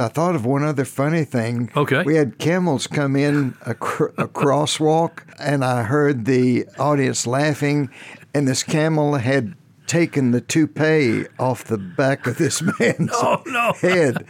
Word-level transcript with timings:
I 0.00 0.08
thought 0.08 0.34
of 0.34 0.44
one 0.46 0.62
other 0.64 0.84
funny 0.84 1.24
thing. 1.24 1.70
Okay. 1.76 2.02
We 2.02 2.16
had 2.16 2.38
camels 2.38 2.86
come 2.86 3.14
in 3.16 3.54
a, 3.66 3.74
cr- 3.74 4.06
a 4.18 4.26
crosswalk, 4.28 5.22
and 5.38 5.64
I 5.64 5.82
heard 5.82 6.24
the 6.24 6.66
audience 6.78 7.26
laughing, 7.26 7.90
and 8.34 8.48
this 8.48 8.62
camel 8.62 9.14
had 9.16 9.54
taken 9.86 10.30
the 10.30 10.40
toupee 10.40 11.24
off 11.38 11.64
the 11.64 11.76
back 11.78 12.26
of 12.26 12.38
this 12.38 12.62
man's 12.80 13.10
Oh, 13.12 13.42
no. 13.46 13.72
head. 13.80 14.24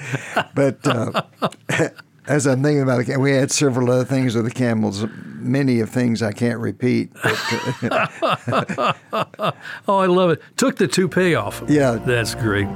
But 0.55 0.79
uh, 0.87 1.23
as 2.27 2.47
I'm 2.47 2.63
thinking 2.63 2.83
about 2.83 3.09
it, 3.09 3.19
we 3.19 3.33
had 3.33 3.51
several 3.51 3.91
other 3.91 4.05
things 4.07 4.35
with 4.35 4.47
the 4.47 4.51
camels, 4.51 5.05
many 5.37 5.81
of 5.81 5.91
things 5.91 6.23
I 6.23 6.33
can't 6.33 6.59
repeat. 6.59 7.11
But, 7.23 7.39
uh, 7.93 8.93
Oh, 9.87 9.99
I 9.99 10.07
love 10.07 10.31
it. 10.31 10.41
Took 10.57 10.77
the 10.77 10.89
toupee 10.89 11.35
off. 11.35 11.63
Yeah. 11.69 11.93
That's 11.93 12.35
great. 12.35 12.67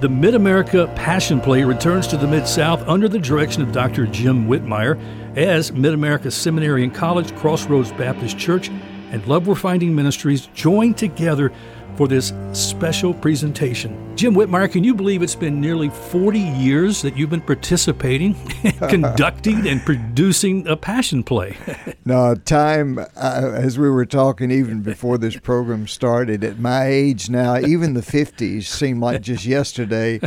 The 0.00 0.08
Mid 0.08 0.34
America 0.34 0.90
Passion 0.96 1.42
Play 1.42 1.62
returns 1.62 2.06
to 2.06 2.16
the 2.16 2.26
Mid 2.26 2.48
South 2.48 2.80
under 2.88 3.06
the 3.06 3.18
direction 3.18 3.60
of 3.60 3.70
Dr. 3.70 4.06
Jim 4.06 4.48
Whitmire 4.48 4.98
as 5.36 5.72
Mid 5.72 5.92
America 5.92 6.30
Seminary 6.30 6.84
and 6.84 6.94
College, 6.94 7.36
Crossroads 7.36 7.92
Baptist 7.92 8.38
Church, 8.38 8.70
and 9.10 9.26
Love 9.26 9.46
Worth 9.46 9.58
Finding 9.58 9.94
Ministries 9.94 10.46
join 10.54 10.94
together 10.94 11.52
for 12.00 12.08
this 12.08 12.32
special 12.54 13.12
presentation. 13.12 14.16
Jim 14.16 14.34
Whitmire, 14.34 14.72
can 14.72 14.82
you 14.82 14.94
believe 14.94 15.20
it's 15.20 15.34
been 15.34 15.60
nearly 15.60 15.90
40 15.90 16.38
years 16.38 17.02
that 17.02 17.14
you've 17.14 17.28
been 17.28 17.42
participating, 17.42 18.34
conducting, 18.88 19.68
and 19.68 19.84
producing 19.84 20.66
a 20.66 20.78
passion 20.78 21.22
play? 21.22 21.58
No, 22.06 22.34
time, 22.34 22.98
uh, 22.98 23.52
as 23.54 23.78
we 23.78 23.88
were 23.88 24.06
talking 24.06 24.50
even 24.50 24.80
before 24.82 25.16
this 25.16 25.36
program 25.36 25.86
started, 25.86 26.42
at 26.42 26.58
my 26.58 26.86
age 26.86 27.30
now, 27.30 27.56
even 27.58 27.94
the 27.94 28.00
50s 28.00 28.64
seem 28.64 29.00
like 29.00 29.20
just 29.20 29.44
yesterday. 29.44 30.18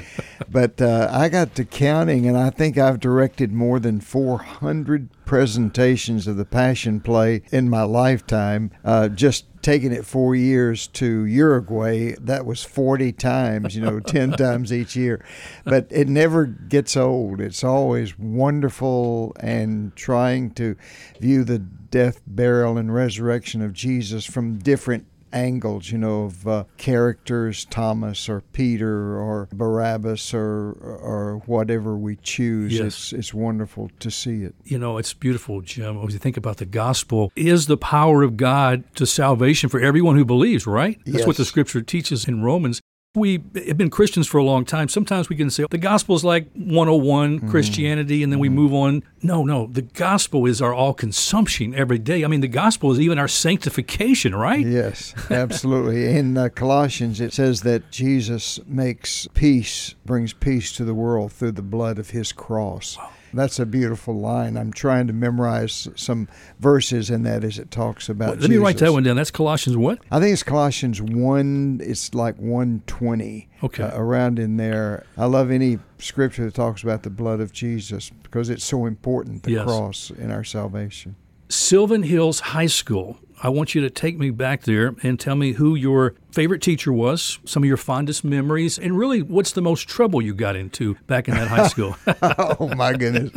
But 0.49 0.79
uh, 0.79 1.09
I 1.11 1.27
got 1.27 1.55
to 1.55 1.65
counting, 1.65 2.25
and 2.25 2.37
I 2.37 2.51
think 2.51 2.77
I've 2.77 3.02
directed 3.02 3.52
more 3.52 3.80
than 3.80 3.99
400 3.99 5.09
presentations 5.25 6.25
of 6.25 6.37
the 6.37 6.45
Passion 6.45 7.02
Play 7.02 7.41
in 7.52 7.69
my 7.69 7.83
lifetime. 7.83 8.71
Uh, 8.85 9.09
just 9.09 9.45
taking 9.64 9.92
it 9.92 10.06
four 10.06 10.36
years 10.36 10.88
to 10.88 11.25
Uruguay, 11.25 12.14
that 12.19 12.45
was 12.45 12.64
40 12.64 13.14
times, 13.14 13.75
you 13.75 13.81
know, 13.81 14.00
10 14.00 14.31
times 14.38 14.72
each 14.72 14.95
year. 14.95 15.23
But 15.64 15.88
it 15.89 16.08
never 16.08 16.45
gets 16.45 16.95
old. 16.95 17.42
It's 17.42 17.64
always 17.64 18.20
wonderful 18.20 19.36
and 19.39 19.95
trying 19.95 20.52
to 20.52 20.75
view 21.20 21.44
the 21.44 21.59
death, 21.59 22.22
burial, 22.28 22.78
and 22.78 22.94
resurrection 22.94 23.61
of 23.61 23.73
Jesus 23.73 24.25
from 24.25 24.58
different 24.58 25.08
angles, 25.34 25.92
you 25.92 25.98
know, 25.98 26.23
of 26.23 26.48
uh, 26.48 26.64
characters, 26.78 27.66
Thomas 27.66 28.30
or 28.30 28.42
Peter 28.53 29.17
or 29.17 29.50
Barabbas 29.52 30.34
or 30.34 30.72
or 30.72 31.42
whatever 31.45 31.98
we 31.98 32.16
choose. 32.17 32.73
Yes. 32.73 32.86
It's 32.86 33.14
it's 33.14 33.34
wonderful 33.34 33.92
to 34.00 34.11
see 34.11 34.44
it. 34.44 34.56
You 34.64 34.80
know, 34.80 34.98
it's 34.98 35.14
beautiful, 35.14 35.61
Jim. 35.61 35.98
As 35.98 36.14
you 36.14 36.20
think 36.20 36.38
about 36.38 36.58
the 36.58 36.66
gospel, 36.66 37.31
is 37.36 37.67
the 37.67 37.78
power 37.78 38.23
of 38.23 38.38
God 38.38 38.84
to 38.95 39.06
salvation 39.06 39.70
for 39.70 39.80
everyone 39.80 40.16
who 40.16 40.26
believes, 40.26 40.66
right? 40.66 41.00
That's 41.06 41.28
what 41.28 41.38
the 41.38 41.45
scripture 41.45 41.81
teaches 41.81 42.28
in 42.28 42.44
Romans. 42.44 42.81
We 43.16 43.44
have 43.67 43.78
been 43.78 43.92
Christians 43.92 44.25
for 44.25 44.39
a 44.39 44.44
long 44.44 44.66
time. 44.66 44.89
Sometimes 44.89 45.30
we 45.30 45.36
can 45.36 45.52
say 45.52 45.67
the 45.69 45.78
gospel 45.78 46.16
is 46.16 46.23
like 46.23 46.52
101 46.53 47.14
Mm-hmm. 47.42 47.50
Christianity, 47.52 48.23
and 48.23 48.31
then 48.31 48.39
we 48.39 48.50
move 48.50 48.73
on. 48.73 49.03
No, 49.22 49.44
no. 49.44 49.67
The 49.67 49.83
gospel 49.83 50.47
is 50.47 50.64
our 50.64 50.73
all 50.73 50.95
consumption 50.95 51.75
every 51.75 52.00
day. 52.00 52.23
I 52.25 52.28
mean, 52.28 52.42
the 52.42 52.47
gospel 52.47 52.92
is 52.92 53.00
even 53.00 53.20
our 53.20 53.28
sanctification, 53.28 54.33
right? 54.33 54.66
Yes, 54.66 55.14
absolutely. 55.30 56.08
In 56.17 56.36
uh, 56.36 56.50
Colossians, 56.50 57.22
it 57.22 57.33
says 57.33 57.61
that 57.61 57.92
Jesus 57.92 58.59
makes 58.66 59.27
peace, 59.36 59.94
brings 60.05 60.33
peace 60.33 60.72
to 60.77 60.83
the 60.83 60.95
world 60.95 61.31
through 61.33 61.52
the 61.52 61.61
blood 61.61 62.00
of 62.00 62.09
his 62.09 62.31
cross. 62.31 62.98
That's 63.34 63.59
a 63.59 63.66
beautiful 63.66 64.20
line. 64.20 64.58
I'm 64.58 64.72
trying 64.72 65.08
to 65.08 65.14
memorize 65.14 65.88
some 65.95 66.28
verses 66.59 67.10
in 67.10 67.23
that 67.23 67.44
as 67.44 67.58
it 67.58 67.71
talks 67.71 68.10
about 68.10 68.39
Let 68.39 68.49
me 68.49 68.58
write 68.58 68.77
that 68.77 68.94
one 68.94 69.04
down. 69.04 69.16
That's 69.16 69.32
Colossians 69.32 69.76
what? 69.76 69.99
I 70.11 70.20
think 70.20 70.33
it's 70.33 70.44
Colossians 70.44 71.02
1, 71.02 71.82
it's 71.83 72.14
like 72.14 72.36
120. 72.38 73.49
Okay. 73.64 73.83
uh, 73.83 73.98
around 73.98 74.39
in 74.39 74.58
there. 74.58 75.05
I 75.17 75.26
love 75.26 75.49
any 75.49 75.80
scripture 75.98 76.43
that 76.45 76.54
talks 76.54 76.83
about 76.83 77.04
the 77.04 77.10
blood 77.10 77.39
of 77.39 77.54
Jesus 77.54 78.10
because 78.22 78.49
it's 78.49 78.66
so 78.66 78.86
important, 78.86 79.43
the 79.43 79.52
Yes. 79.52 79.64
cross 79.66 80.11
in 80.11 80.32
our 80.32 80.43
salvation. 80.43 81.16
Sylvan 81.49 82.04
Hills 82.04 82.39
High 82.42 82.66
School. 82.67 83.20
I 83.43 83.49
want 83.49 83.76
you 83.76 83.81
to 83.81 83.89
take 83.89 84.17
me 84.17 84.30
back 84.30 84.61
there 84.64 84.95
and 85.04 85.20
tell 85.20 85.36
me 85.36 85.52
who 85.52 85.76
your 85.76 86.15
favorite 86.31 86.61
teacher 86.61 86.93
was, 86.93 87.39
some 87.43 87.61
of 87.61 87.67
your 87.67 87.76
fondest 87.76 88.23
memories, 88.23 88.80
and 88.80 88.98
really 88.98 89.21
what's 89.21 89.52
the 89.52 89.61
most 89.61 89.89
trouble 89.89 90.21
you 90.21 90.33
got 90.33 90.55
into 90.55 90.95
back 91.08 91.27
in 91.27 91.36
that 91.36 91.49
high 91.49 91.67
school. 91.67 91.98
oh 92.21 92.73
my 92.73 92.93
goodness. 92.93 93.33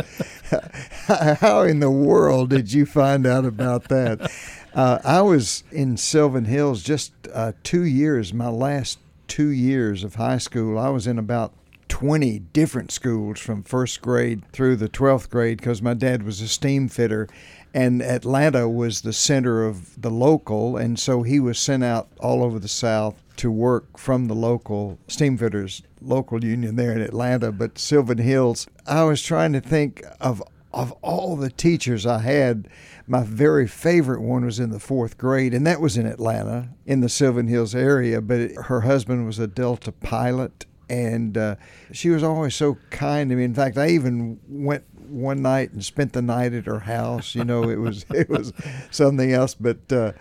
How 1.40 1.62
in 1.62 1.80
the 1.80 1.90
world 1.90 2.50
did 2.50 2.72
you 2.72 2.86
find 2.86 3.26
out 3.26 3.44
about 3.44 3.88
that? 3.88 4.30
Uh, 4.72 5.00
I 5.02 5.22
was 5.22 5.64
in 5.72 5.96
Sylvan 5.96 6.44
Hills 6.44 6.84
just 6.84 7.12
uh, 7.34 7.52
two 7.64 7.82
years, 7.82 8.32
my 8.32 8.48
last 8.48 9.00
two 9.26 9.48
years 9.48 10.04
of 10.04 10.14
high 10.14 10.38
school. 10.38 10.78
I 10.78 10.88
was 10.90 11.08
in 11.08 11.18
about 11.18 11.52
20 11.88 12.40
different 12.52 12.92
schools 12.92 13.40
from 13.40 13.62
first 13.62 14.02
grade 14.02 14.44
through 14.52 14.76
the 14.76 14.88
12th 14.88 15.30
grade 15.30 15.58
because 15.58 15.82
my 15.82 15.94
dad 15.94 16.22
was 16.22 16.40
a 16.40 16.48
steam 16.48 16.88
fitter. 16.88 17.28
And 17.76 18.00
Atlanta 18.00 18.66
was 18.70 19.02
the 19.02 19.12
center 19.12 19.62
of 19.66 20.00
the 20.00 20.10
local, 20.10 20.78
and 20.78 20.98
so 20.98 21.22
he 21.22 21.38
was 21.38 21.58
sent 21.58 21.84
out 21.84 22.08
all 22.20 22.42
over 22.42 22.58
the 22.58 22.68
South 22.68 23.22
to 23.36 23.50
work 23.50 23.98
from 23.98 24.28
the 24.28 24.34
local 24.34 24.98
steamfitters 25.08 25.82
local 26.00 26.42
union 26.42 26.76
there 26.76 26.92
in 26.92 27.02
Atlanta, 27.02 27.52
but 27.52 27.78
Sylvan 27.78 28.16
Hills. 28.16 28.66
I 28.86 29.04
was 29.04 29.22
trying 29.22 29.52
to 29.52 29.60
think 29.60 30.02
of 30.22 30.42
of 30.72 30.92
all 31.02 31.36
the 31.36 31.50
teachers 31.50 32.06
I 32.06 32.20
had. 32.20 32.66
My 33.06 33.22
very 33.22 33.68
favorite 33.68 34.22
one 34.22 34.46
was 34.46 34.58
in 34.58 34.70
the 34.70 34.80
fourth 34.80 35.18
grade, 35.18 35.52
and 35.52 35.66
that 35.66 35.82
was 35.82 35.98
in 35.98 36.06
Atlanta, 36.06 36.70
in 36.86 37.00
the 37.00 37.10
Sylvan 37.10 37.46
Hills 37.46 37.74
area. 37.74 38.22
But 38.22 38.40
it, 38.40 38.56
her 38.56 38.80
husband 38.80 39.26
was 39.26 39.38
a 39.38 39.46
Delta 39.46 39.92
pilot, 39.92 40.64
and 40.88 41.36
uh, 41.36 41.56
she 41.92 42.08
was 42.08 42.22
always 42.22 42.54
so 42.54 42.78
kind 42.88 43.28
to 43.28 43.36
me. 43.36 43.44
In 43.44 43.54
fact, 43.54 43.76
I 43.76 43.88
even 43.88 44.40
went 44.48 44.84
one 45.08 45.42
night 45.42 45.72
and 45.72 45.84
spent 45.84 46.12
the 46.12 46.22
night 46.22 46.52
at 46.52 46.66
her 46.66 46.80
house. 46.80 47.34
You 47.34 47.44
know, 47.44 47.68
it 47.68 47.76
was 47.76 48.04
it 48.10 48.28
was 48.28 48.52
something 48.90 49.32
else, 49.32 49.54
but. 49.54 49.92
Uh, 49.92 50.12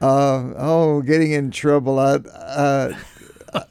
uh, 0.00 0.52
oh, 0.58 1.00
getting 1.02 1.32
in 1.32 1.50
trouble. 1.50 1.98
I, 1.98 2.16
uh, 2.16 2.94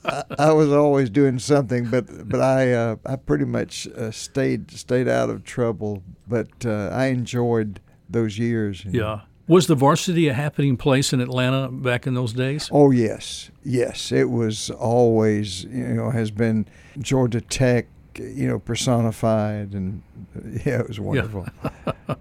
I, 0.06 0.24
I 0.40 0.52
was 0.53 0.72
always 0.72 1.09
doing 1.09 1.40
something, 1.40 1.90
but 1.90 2.30
but 2.30 2.41
I 2.41 2.74
uh, 2.74 2.96
I 3.06 3.18
pretty 3.18 3.46
much 3.46 3.88
uh, 3.88 4.12
stayed 4.12 4.72
stayed 4.72 5.08
out 5.08 5.30
of 5.30 5.44
trouble. 5.44 6.02
But 6.28 6.66
uh, 6.66 6.90
I 6.91 7.08
enjoyed 7.08 7.81
those 8.09 8.38
years. 8.38 8.84
yeah. 8.85 9.22
Was 9.46 9.68
the 9.68 9.75
varsity 9.75 10.30
a 10.30 10.34
happening 10.34 10.78
place 10.78 11.12
in 11.12 11.20
Atlanta 11.20 11.68
back 11.70 12.08
in 12.08 12.14
those 12.14 12.31
days? 12.31 12.70
Oh 12.72 12.91
yes, 12.91 13.52
yes. 13.64 14.09
It 14.12 14.30
was 14.30 14.70
always 14.70 15.66
you 15.66 15.84
know 15.96 16.12
has 16.12 16.31
been 16.31 16.66
Georgia 16.97 17.41
Tech 17.41 17.88
you 18.19 18.47
know 18.47 18.59
personified, 18.59 19.74
and 19.74 20.01
yeah, 20.66 20.79
it 20.79 20.88
was 20.88 21.00
wonderful. 21.00 21.47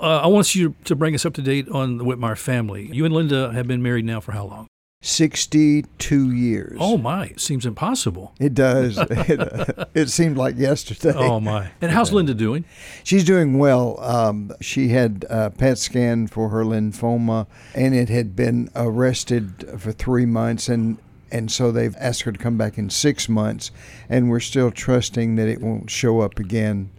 Uh, 0.00 0.20
I 0.22 0.28
want 0.28 0.54
you 0.54 0.74
to 0.84 0.96
bring 0.96 1.14
us 1.14 1.26
up 1.26 1.34
to 1.34 1.42
date 1.42 1.68
on 1.68 1.98
the 1.98 2.04
Whitmire 2.04 2.38
family. 2.38 2.88
You 2.90 3.04
and 3.04 3.14
Linda 3.14 3.52
have 3.52 3.66
been 3.66 3.82
married 3.82 4.06
now 4.06 4.20
for 4.20 4.32
how 4.32 4.46
long? 4.46 4.66
Sixty-two 5.02 6.30
years. 6.30 6.76
Oh, 6.78 6.98
my. 6.98 7.32
Seems 7.36 7.64
impossible. 7.64 8.34
It 8.38 8.52
does. 8.52 8.98
it, 9.10 9.40
uh, 9.40 9.86
it 9.94 10.08
seemed 10.08 10.36
like 10.36 10.56
yesterday. 10.58 11.14
Oh, 11.14 11.40
my. 11.40 11.70
And 11.80 11.90
how's 11.90 12.12
Linda 12.12 12.34
doing? 12.34 12.66
She's 13.02 13.24
doing 13.24 13.58
well. 13.58 13.98
Um, 14.00 14.52
she 14.60 14.88
had 14.88 15.24
a 15.30 15.50
PET 15.50 15.78
scan 15.78 16.26
for 16.26 16.50
her 16.50 16.64
lymphoma, 16.64 17.46
and 17.74 17.94
it 17.94 18.10
had 18.10 18.36
been 18.36 18.68
arrested 18.74 19.66
for 19.78 19.92
three 19.92 20.26
months, 20.26 20.68
and 20.68 20.98
and 21.32 21.50
so 21.50 21.72
they've 21.72 21.96
asked 21.98 22.22
her 22.22 22.32
to 22.32 22.38
come 22.38 22.56
back 22.56 22.78
in 22.78 22.90
six 22.90 23.28
months, 23.28 23.70
and 24.08 24.30
we're 24.30 24.40
still 24.40 24.70
trusting 24.70 25.36
that 25.36 25.48
it 25.48 25.60
won't 25.60 25.90
show 25.90 26.20
up 26.20 26.38
again. 26.38 26.90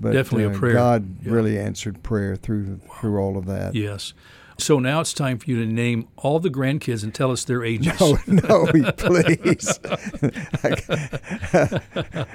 But 0.00 0.12
Definitely 0.12 0.44
a 0.44 0.50
uh, 0.50 0.58
prayer. 0.58 0.74
God 0.74 1.16
Yeah. 1.22 1.32
really 1.32 1.58
answered 1.58 2.02
prayer 2.02 2.36
through 2.36 2.80
through 3.00 3.18
all 3.18 3.38
of 3.38 3.46
that. 3.46 3.74
Yes. 3.74 4.12
So 4.58 4.78
now 4.78 5.00
it's 5.00 5.12
time 5.12 5.38
for 5.38 5.50
you 5.50 5.62
to 5.64 5.70
name 5.70 6.08
all 6.16 6.40
the 6.40 6.48
grandkids 6.48 7.02
and 7.02 7.14
tell 7.14 7.30
us 7.30 7.44
their 7.44 7.62
ages. 7.64 7.92
Oh 8.00 8.18
no, 8.26 8.66
please. 8.96 9.78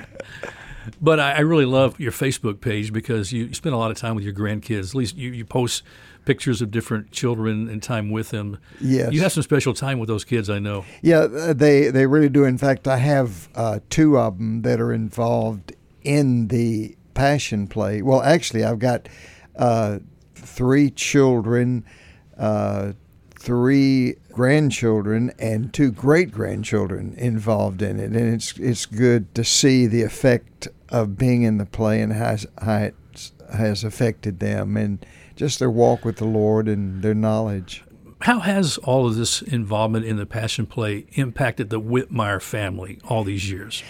But 1.00 1.19
I, 1.19 1.33
I 1.33 1.39
really 1.41 1.65
love 1.65 2.00
your 2.00 2.12
Facebook 2.12 2.59
page 2.59 2.91
because 2.91 3.31
you 3.31 3.53
spend 3.53 3.75
a 3.75 3.77
lot 3.77 3.91
of 3.91 3.97
time 3.97 4.15
with 4.15 4.24
your 4.24 4.33
grandkids. 4.33 4.89
At 4.89 4.95
least 4.95 5.15
you, 5.15 5.31
you 5.31 5.45
post 5.45 5.83
pictures 6.25 6.62
of 6.62 6.71
different 6.71 7.12
children 7.12 7.68
and 7.69 7.81
time 7.81 8.09
with 8.09 8.29
them. 8.29 8.57
Yes. 8.79 9.12
You 9.12 9.21
have 9.21 9.31
some 9.31 9.44
special 9.44 9.73
time 9.73 10.00
with 10.00 10.07
those 10.07 10.23
kids, 10.23 10.50
I 10.50 10.59
know. 10.59 10.85
Yeah, 11.01 11.19
uh, 11.19 11.53
they 11.53 11.89
they 11.89 12.06
really 12.06 12.29
do. 12.29 12.44
In 12.44 12.57
fact, 12.57 12.88
I 12.88 12.97
have 12.97 13.50
uh, 13.56 13.79
two 13.89 14.18
of 14.18 14.38
them 14.38 14.62
that 14.62 14.79
are 14.79 14.94
involved 14.94 15.73
in 16.03 16.47
the 16.47 16.95
passion 17.13 17.68
play. 17.68 18.01
Well, 18.01 18.21
actually, 18.21 18.63
I've 18.63 18.79
got 18.79 19.09
uh, 19.56 20.00
three 20.35 20.89
children, 20.91 21.85
uh, 22.38 22.94
three 23.35 24.15
grandchildren 24.31 25.31
and 25.39 25.74
two 25.74 25.91
great 25.91 26.31
grandchildren 26.31 27.13
involved 27.17 27.81
in 27.81 28.00
it, 28.00 28.12
and 28.12 28.33
it's 28.33 28.57
it's 28.57 28.85
good 28.85 29.33
to 29.35 29.44
see 29.44 29.88
the 29.88 30.03
effect 30.03 30.67
of 30.89 31.17
being 31.17 31.44
in 31.44 31.57
the 31.57 31.65
play 31.65 32.01
and 32.01 32.13
how, 32.13 32.35
how 32.62 32.77
it 32.77 32.95
has 33.53 33.83
affected 33.83 34.39
them 34.39 34.77
and 34.77 35.06
just 35.41 35.57
their 35.57 35.71
walk 35.71 36.05
with 36.05 36.17
the 36.17 36.25
Lord 36.25 36.67
and 36.67 37.01
their 37.01 37.15
knowledge. 37.15 37.83
How 38.19 38.41
has 38.41 38.77
all 38.77 39.07
of 39.07 39.15
this 39.15 39.41
involvement 39.41 40.05
in 40.05 40.17
the 40.17 40.27
Passion 40.27 40.67
Play 40.67 41.07
impacted 41.13 41.71
the 41.71 41.81
Whitmire 41.81 42.39
family 42.39 42.99
all 43.05 43.23
these 43.23 43.49
years? 43.49 43.81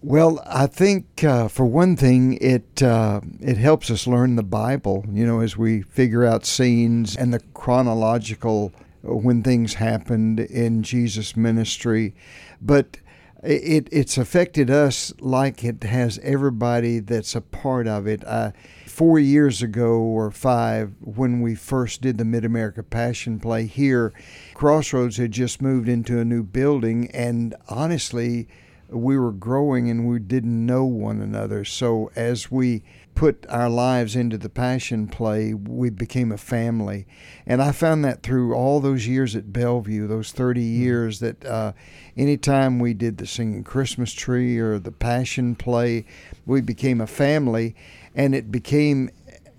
Well, 0.00 0.42
I 0.46 0.66
think 0.66 1.22
uh, 1.22 1.48
for 1.48 1.66
one 1.66 1.98
thing, 1.98 2.38
it 2.40 2.82
uh, 2.82 3.20
it 3.40 3.58
helps 3.58 3.90
us 3.90 4.06
learn 4.06 4.36
the 4.36 4.42
Bible. 4.42 5.04
You 5.12 5.26
know, 5.26 5.40
as 5.40 5.54
we 5.54 5.82
figure 5.82 6.24
out 6.24 6.46
scenes 6.46 7.14
and 7.14 7.34
the 7.34 7.40
chronological 7.52 8.72
uh, 9.06 9.14
when 9.14 9.42
things 9.42 9.74
happened 9.74 10.40
in 10.40 10.82
Jesus' 10.82 11.36
ministry, 11.36 12.14
but 12.62 12.96
it 13.42 13.88
it's 13.90 14.18
affected 14.18 14.70
us 14.70 15.12
like 15.20 15.64
it 15.64 15.82
has 15.84 16.18
everybody 16.22 16.98
that's 16.98 17.34
a 17.34 17.40
part 17.40 17.86
of 17.86 18.06
it. 18.06 18.22
Uh, 18.26 18.52
four 18.86 19.18
years 19.18 19.62
ago 19.62 19.98
or 19.98 20.30
five, 20.30 20.92
when 21.00 21.40
we 21.40 21.54
first 21.54 22.02
did 22.02 22.18
the 22.18 22.24
Mid 22.24 22.44
America 22.44 22.82
Passion 22.82 23.40
Play 23.40 23.66
here, 23.66 24.12
Crossroads 24.54 25.16
had 25.16 25.32
just 25.32 25.62
moved 25.62 25.88
into 25.88 26.18
a 26.18 26.24
new 26.24 26.42
building, 26.42 27.10
and 27.12 27.54
honestly 27.68 28.48
we 28.90 29.16
were 29.16 29.32
growing 29.32 29.88
and 29.88 30.08
we 30.08 30.18
didn't 30.18 30.66
know 30.66 30.84
one 30.84 31.20
another. 31.20 31.64
So 31.64 32.10
as 32.16 32.50
we 32.50 32.82
put 33.20 33.44
our 33.50 33.68
lives 33.68 34.16
into 34.16 34.38
the 34.38 34.48
passion 34.48 35.06
play, 35.06 35.52
we 35.52 35.90
became 35.90 36.32
a 36.32 36.38
family. 36.38 37.06
And 37.44 37.60
I 37.60 37.70
found 37.70 38.02
that 38.02 38.22
through 38.22 38.54
all 38.54 38.80
those 38.80 39.06
years 39.06 39.36
at 39.36 39.52
Bellevue, 39.52 40.06
those 40.06 40.32
30 40.32 40.62
mm-hmm. 40.62 40.82
years, 40.82 41.20
that 41.20 41.44
uh, 41.44 41.72
anytime 42.16 42.78
we 42.78 42.94
did 42.94 43.18
the 43.18 43.26
singing 43.26 43.62
Christmas 43.62 44.14
tree 44.14 44.56
or 44.56 44.78
the 44.78 44.90
passion 44.90 45.54
play, 45.54 46.06
we 46.46 46.62
became 46.62 46.98
a 46.98 47.06
family. 47.06 47.76
And 48.14 48.34
it 48.34 48.50
became 48.50 49.10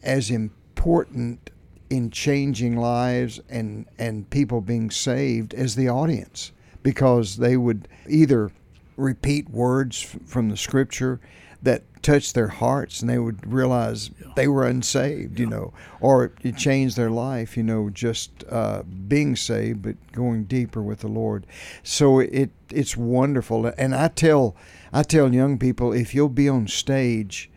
as 0.02 0.32
important 0.32 1.52
in 1.92 2.10
changing 2.10 2.78
lives 2.78 3.40
and, 3.48 3.86
and 4.00 4.28
people 4.32 4.62
being 4.62 4.90
saved 4.90 5.54
as 5.54 5.76
the 5.76 5.88
audience 5.88 6.52
because 6.82 7.38
they 7.38 7.58
would 7.58 7.88
either 8.10 8.50
repeat 8.98 9.52
words 9.52 10.02
from 10.26 10.50
the 10.50 10.58
scripture 10.58 11.20
that 11.62 11.84
touched 12.02 12.36
their 12.36 12.48
hearts 12.48 13.02
and 13.02 13.10
they 13.10 13.20
would 13.20 13.52
realize 13.52 14.12
yeah. 14.20 14.32
they 14.36 14.48
were 14.48 14.66
unsaved, 14.66 15.40
yeah. 15.40 15.46
you 15.46 15.50
know, 15.50 15.74
or 16.00 16.34
it 16.42 16.58
changed 16.58 16.98
their 16.98 17.10
life, 17.10 17.56
you 17.56 17.64
know, 17.64 17.90
just 17.90 18.44
uh, 18.50 18.84
being 18.84 19.36
saved 19.36 19.82
but 19.82 19.96
going 20.12 20.46
deeper 20.46 20.82
with 20.82 21.00
the 21.00 21.08
Lord. 21.08 21.46
So 21.84 22.20
it 22.20 22.52
it's 22.70 22.96
wonderful, 22.96 23.72
and 23.78 23.94
I 23.96 24.08
tell 24.08 24.56
I 24.94 25.04
tell 25.04 25.34
young 25.34 25.58
people 25.58 25.94
if 25.94 26.14
you'll 26.14 26.30
be 26.30 26.50
on 26.50 26.68
stage 26.68 27.50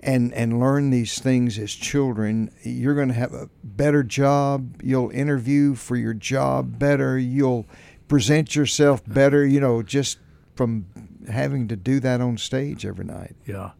and 0.00 0.32
and 0.34 0.60
learn 0.60 0.90
these 0.90 1.18
things 1.18 1.58
as 1.58 1.72
children, 1.72 2.50
you're 2.62 2.94
going 2.94 3.08
to 3.08 3.14
have 3.14 3.34
a 3.34 3.50
better 3.64 4.02
job. 4.02 4.80
You'll 4.82 5.10
interview 5.10 5.74
for 5.74 5.96
your 5.96 6.14
job 6.14 6.78
better. 6.78 7.18
You'll 7.18 7.66
present 8.08 8.54
yourself 8.54 9.02
better. 9.06 9.44
You 9.44 9.60
know, 9.60 9.82
just 9.82 10.18
from 10.54 10.86
having 11.28 11.68
to 11.68 11.76
do 11.76 12.00
that 12.00 12.20
on 12.20 12.38
stage 12.38 12.84
every 12.84 13.04
night. 13.04 13.36
Yeah. 13.44 13.72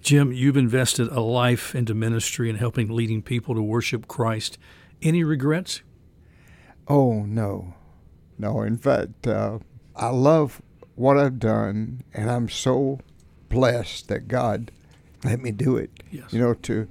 Jim, 0.00 0.32
you've 0.32 0.56
invested 0.56 1.08
a 1.08 1.20
life 1.20 1.74
into 1.74 1.94
ministry 1.94 2.50
and 2.50 2.58
helping 2.58 2.88
leading 2.88 3.22
people 3.22 3.54
to 3.54 3.62
worship 3.62 4.08
Christ. 4.08 4.58
Any 5.00 5.22
regrets? 5.22 5.82
Oh, 6.88 7.22
no. 7.22 7.74
No, 8.38 8.62
in 8.62 8.78
fact, 8.78 9.26
uh, 9.26 9.60
I 9.94 10.08
love 10.08 10.60
what 10.96 11.16
I've 11.16 11.38
done, 11.38 12.02
and 12.12 12.30
I'm 12.30 12.48
so 12.48 12.98
blessed 13.48 14.08
that 14.08 14.26
God 14.26 14.72
let 15.24 15.40
me 15.40 15.52
do 15.52 15.76
it. 15.76 15.90
Yes. 16.10 16.32
You 16.32 16.40
know, 16.40 16.54
to 16.54 16.88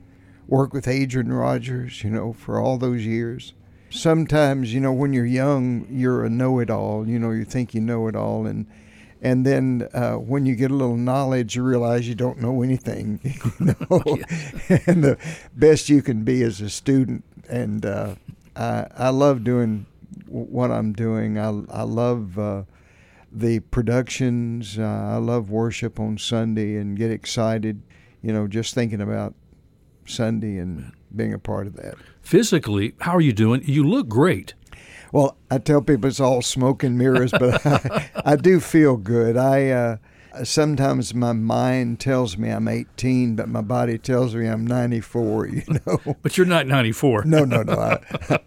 work 0.47 0.73
with 0.73 0.87
Adrian 0.87 1.33
Rogers, 1.33 2.03
you 2.03 2.09
know, 2.09 2.33
for 2.33 2.59
all 2.59 2.77
those 2.77 3.05
years. 3.05 3.53
Sometimes, 3.89 4.73
you 4.73 4.79
know, 4.79 4.93
when 4.93 5.11
you're 5.11 5.25
young, 5.25 5.85
you're 5.89 6.23
a 6.23 6.29
know 6.29 6.59
it 6.59 6.69
all. 6.69 7.07
You 7.07 7.19
know, 7.19 7.31
you 7.31 7.43
think 7.43 7.73
you 7.73 7.81
know 7.81 8.07
it 8.07 8.15
all. 8.15 8.45
And 8.45 8.67
and 9.21 9.45
then 9.45 9.87
uh, 9.93 10.13
when 10.13 10.45
you 10.47 10.55
get 10.55 10.71
a 10.71 10.73
little 10.73 10.97
knowledge, 10.97 11.55
you 11.55 11.63
realize 11.63 12.07
you 12.07 12.15
don't 12.15 12.39
know 12.39 12.61
anything. 12.63 13.19
You 13.59 13.65
know, 13.65 14.01
and 14.87 15.03
the 15.03 15.17
best 15.55 15.89
you 15.89 16.01
can 16.01 16.23
be 16.23 16.41
as 16.41 16.61
a 16.61 16.69
student. 16.69 17.23
And 17.47 17.85
uh, 17.85 18.15
I, 18.55 18.87
I 18.95 19.09
love 19.09 19.43
doing 19.43 19.85
what 20.27 20.71
I'm 20.71 20.93
doing. 20.93 21.37
I 21.37 21.49
I 21.69 21.83
love 21.83 22.39
uh, 22.39 22.63
the 23.31 23.59
productions. 23.59 24.79
Uh, 24.79 24.83
I 24.83 25.17
love 25.17 25.49
worship 25.49 25.99
on 25.99 26.17
Sunday 26.17 26.77
and 26.77 26.97
get 26.97 27.11
excited. 27.11 27.81
You 28.23 28.33
know, 28.33 28.47
just 28.47 28.73
thinking 28.73 29.01
about 29.01 29.35
Sunday 30.05 30.57
and 30.57 30.91
being 31.15 31.33
a 31.33 31.39
part 31.39 31.67
of 31.67 31.75
that. 31.75 31.95
Physically, 32.21 32.93
how 33.01 33.15
are 33.15 33.21
you 33.21 33.33
doing? 33.33 33.61
You 33.65 33.83
look 33.83 34.07
great. 34.07 34.53
Well, 35.11 35.37
I 35.49 35.57
tell 35.57 35.81
people 35.81 36.07
it's 36.07 36.19
all 36.19 36.41
smoke 36.41 36.83
and 36.83 36.97
mirrors, 36.97 37.31
but 37.31 37.65
I, 37.65 38.09
I 38.25 38.35
do 38.35 38.59
feel 38.59 38.97
good. 38.97 39.37
I 39.37 39.69
uh, 39.69 39.97
sometimes 40.43 41.13
my 41.13 41.33
mind 41.33 41.99
tells 41.99 42.37
me 42.37 42.49
I'm 42.49 42.67
18, 42.67 43.35
but 43.35 43.49
my 43.49 43.61
body 43.61 43.97
tells 43.97 44.35
me 44.35 44.47
I'm 44.47 44.65
94. 44.65 45.47
You 45.47 45.63
know. 45.85 46.15
But 46.21 46.37
you're 46.37 46.47
not 46.47 46.67
94. 46.67 47.25
No, 47.25 47.45
no, 47.45 47.63
no. 47.63 47.73
I, 47.73 48.39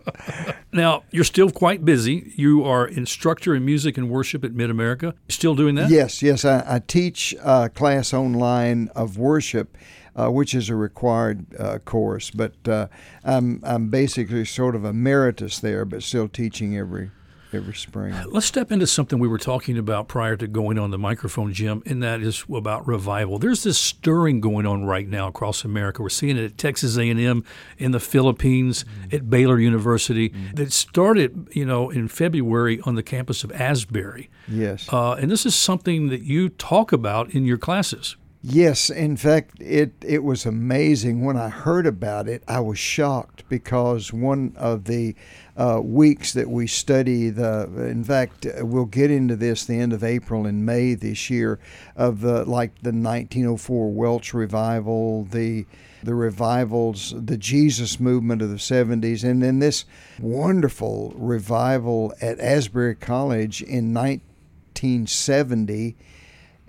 now 0.73 1.05
you're 1.11 1.25
still 1.25 1.51
quite 1.51 1.85
busy. 1.85 2.33
You 2.37 2.65
are 2.65 2.87
instructor 2.87 3.55
in 3.55 3.65
music 3.65 3.99
and 3.99 4.09
worship 4.11 4.45
at 4.45 4.53
Mid 4.53 4.71
America. 4.71 5.15
Still 5.29 5.55
doing 5.55 5.75
that? 5.77 5.91
Yes, 5.91 6.23
yes. 6.23 6.45
I, 6.45 6.65
I 6.67 6.79
teach 6.81 7.35
a 7.43 7.69
class 7.69 8.13
online 8.15 8.89
of 8.95 9.19
worship 9.19 9.77
uh, 10.17 10.29
which 10.31 10.55
is 10.55 10.69
a 10.69 10.77
required 10.77 11.47
uh, 11.59 11.79
course. 11.79 12.31
But 12.31 12.55
uh, 12.69 12.89
I'm 13.25 13.61
I'm 13.65 13.89
basically 13.89 14.45
sort 14.45 14.75
of 14.75 14.85
emeritus 14.85 15.59
there, 15.59 15.85
but 15.85 16.03
still 16.03 16.29
teaching 16.29 16.77
every 16.77 17.11
every 17.55 17.75
spring. 17.75 18.15
Let's 18.27 18.47
step 18.47 18.73
into 18.73 18.87
something 18.87 19.19
we 19.19 19.29
were 19.29 19.39
talking 19.39 19.79
about 19.79 20.09
prior 20.09 20.37
to 20.37 20.47
going 20.47 20.79
on 20.79 20.91
the 20.91 20.99
microphone, 20.99 21.53
Jim, 21.53 21.83
and 21.87 22.03
that 22.03 22.21
is 22.21 22.45
about 22.53 22.87
revival. 22.87 23.39
There's 23.39 23.63
this 23.63 23.79
stirring 23.79 24.41
going 24.41 24.67
on 24.67 24.85
right 24.85 25.09
now 25.09 25.29
across 25.29 25.65
America. 25.65 26.03
We're 26.03 26.09
seeing 26.09 26.37
it 26.37 26.45
at 26.45 26.59
Texas 26.59 26.99
A&M, 26.99 27.45
in 27.79 27.91
the 27.93 28.01
Philippines, 28.01 28.85
mm-hmm. 28.85 29.17
at 29.17 29.31
Baylor 29.31 29.59
University. 29.59 30.31
Mm-hmm. 30.31 30.55
That 30.57 30.73
started, 30.73 31.49
you 31.53 31.65
know, 31.65 31.91
in 31.91 32.09
February 32.09 32.81
on 32.81 32.97
the 32.97 33.03
campus 33.03 33.45
of 33.45 33.53
Asbury. 33.53 34.29
Yes. 34.49 34.93
Uh, 34.93 35.13
and 35.13 35.31
this 35.31 35.47
is 35.47 35.55
something 35.55 36.09
that 36.09 36.23
you 36.23 36.49
talk 36.49 36.93
about 36.93 37.31
in 37.31 37.45
your 37.45 37.59
classes. 37.59 38.17
Yes, 38.47 38.91
in 38.91 39.17
fact, 39.17 39.59
it 39.59 39.95
it 40.03 40.23
was 40.23 40.45
amazing 40.45 41.25
when 41.25 41.39
I 41.39 41.49
heard 41.49 41.87
about 41.87 42.29
it. 42.29 42.45
I 42.47 42.61
was 42.61 42.79
shocked 42.79 43.43
because 43.49 44.13
one 44.13 44.53
of 44.59 44.85
the 44.85 45.15
uh, 45.57 45.81
weeks 45.83 46.35
that 46.35 46.51
we 46.51 46.67
study 46.67 47.31
the, 47.31 47.71
in 47.89 48.05
fact, 48.05 48.47
we'll 48.61 48.85
get 48.85 49.11
into 49.11 49.35
this 49.35 49.65
the 49.65 49.79
end 49.79 49.95
of 49.95 50.05
April 50.05 50.45
and 50.45 50.67
May 50.67 50.93
this 50.93 51.31
year 51.31 51.59
of 51.97 52.21
the 52.21 52.45
like 52.45 52.75
the 52.83 52.91
1904 52.91 53.91
Welsh 53.91 54.35
revival, 54.35 55.25
the 55.25 55.65
the 56.03 56.15
revivals, 56.15 57.15
the 57.17 57.39
Jesus 57.39 57.99
movement 57.99 58.43
of 58.43 58.51
the 58.51 58.57
70s, 58.57 59.25
and 59.25 59.43
then 59.43 59.61
this 59.61 59.87
wonderful 60.21 61.15
revival 61.17 62.13
at 62.21 62.39
Asbury 62.41 62.95
College 62.95 63.63
in 63.63 63.95
1970 63.95 65.97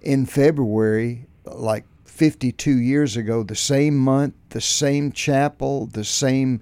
in 0.01 0.25
February 0.25 1.27
like 1.45 1.85
52 2.05 2.77
years 2.79 3.17
ago, 3.17 3.43
the 3.43 3.55
same 3.55 3.97
month, 3.97 4.35
the 4.49 4.61
same 4.61 5.11
chapel, 5.11 5.85
the 5.87 6.05
same 6.05 6.61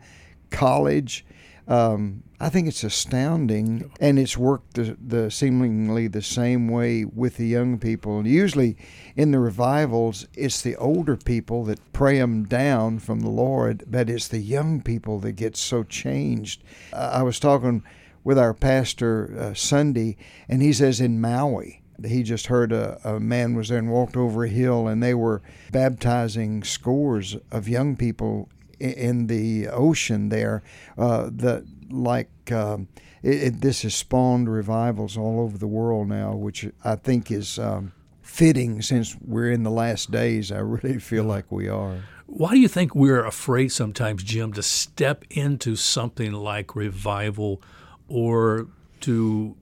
college. 0.50 1.26
Um, 1.68 2.24
I 2.40 2.50
think 2.50 2.68
it's 2.68 2.84
astounding, 2.84 3.92
and 4.02 4.20
it's 4.20 4.38
worked 4.38 4.74
the, 4.74 4.98
the 5.00 5.32
seemingly 5.32 6.08
the 6.08 6.22
same 6.22 6.68
way 6.68 7.06
with 7.06 7.38
the 7.38 7.48
young 7.48 7.78
people. 7.78 8.18
And 8.18 8.28
Usually, 8.28 8.76
in 9.16 9.32
the 9.32 9.40
revivals, 9.40 10.28
it's 10.34 10.62
the 10.62 10.76
older 10.76 11.16
people 11.16 11.64
that 11.66 11.94
pray 11.94 12.18
them 12.18 12.46
down 12.46 13.00
from 13.00 13.20
the 13.20 13.30
Lord, 13.30 13.84
but 13.88 14.10
it's 14.10 14.28
the 14.28 14.40
young 14.40 14.82
people 14.82 15.20
that 15.20 15.34
get 15.34 15.56
so 15.56 15.84
changed. 15.84 16.64
Uh, 16.92 17.12
I 17.14 17.24
was 17.24 17.40
talking 17.40 17.84
with 18.24 18.40
our 18.40 18.54
pastor 18.54 19.34
uh, 19.40 19.54
Sunday, 19.54 20.18
and 20.50 20.62
he 20.62 20.74
says 20.74 21.00
in 21.00 21.22
Maui, 21.22 21.83
he 22.06 22.24
just 22.24 22.48
heard 22.48 22.72
a, 22.72 23.00
a 23.04 23.20
man 23.20 23.56
was 23.56 23.70
there 23.70 23.78
and 23.80 23.92
walked 23.92 24.18
over 24.18 24.44
a 24.44 24.50
hill, 24.50 24.88
and 24.88 25.02
they 25.02 25.14
were 25.14 25.42
baptizing 25.72 26.64
scores 26.64 27.38
of 27.52 27.68
young 27.68 27.96
people 27.96 28.50
in 28.80 29.28
the 29.28 29.68
ocean 29.68 30.30
there. 30.30 30.64
Uh, 30.98 31.30
that 31.32 31.66
like 31.90 32.52
um, 32.52 32.88
it, 33.22 33.44
it, 33.44 33.62
this 33.62 33.84
has 33.84 33.96
spawned 33.96 34.50
revivals 34.50 35.18
all 35.18 35.40
over 35.40 35.58
the 35.58 35.68
world 35.68 36.08
now, 36.10 36.34
which 36.34 36.66
I 36.84 36.96
think 36.96 37.32
is 37.32 37.58
um, 37.58 37.94
fitting 38.22 38.82
since 38.82 39.16
we're 39.26 39.52
in 39.52 39.64
the 39.64 39.72
last 39.72 40.12
days. 40.12 40.52
I 40.52 40.60
really 40.60 41.00
feel 41.00 41.24
like 41.24 41.52
we 41.52 41.68
are. 41.68 42.04
Why 42.26 42.52
do 42.52 42.60
you 42.60 42.68
think 42.68 42.96
we're 42.96 43.26
afraid 43.26 43.72
sometimes, 43.72 44.24
Jim, 44.24 44.54
to 44.54 44.64
step 44.64 45.24
into 45.30 45.76
something 45.76 46.32
like 46.32 46.76
revival 46.76 47.62
or 48.08 48.68
to 49.02 49.56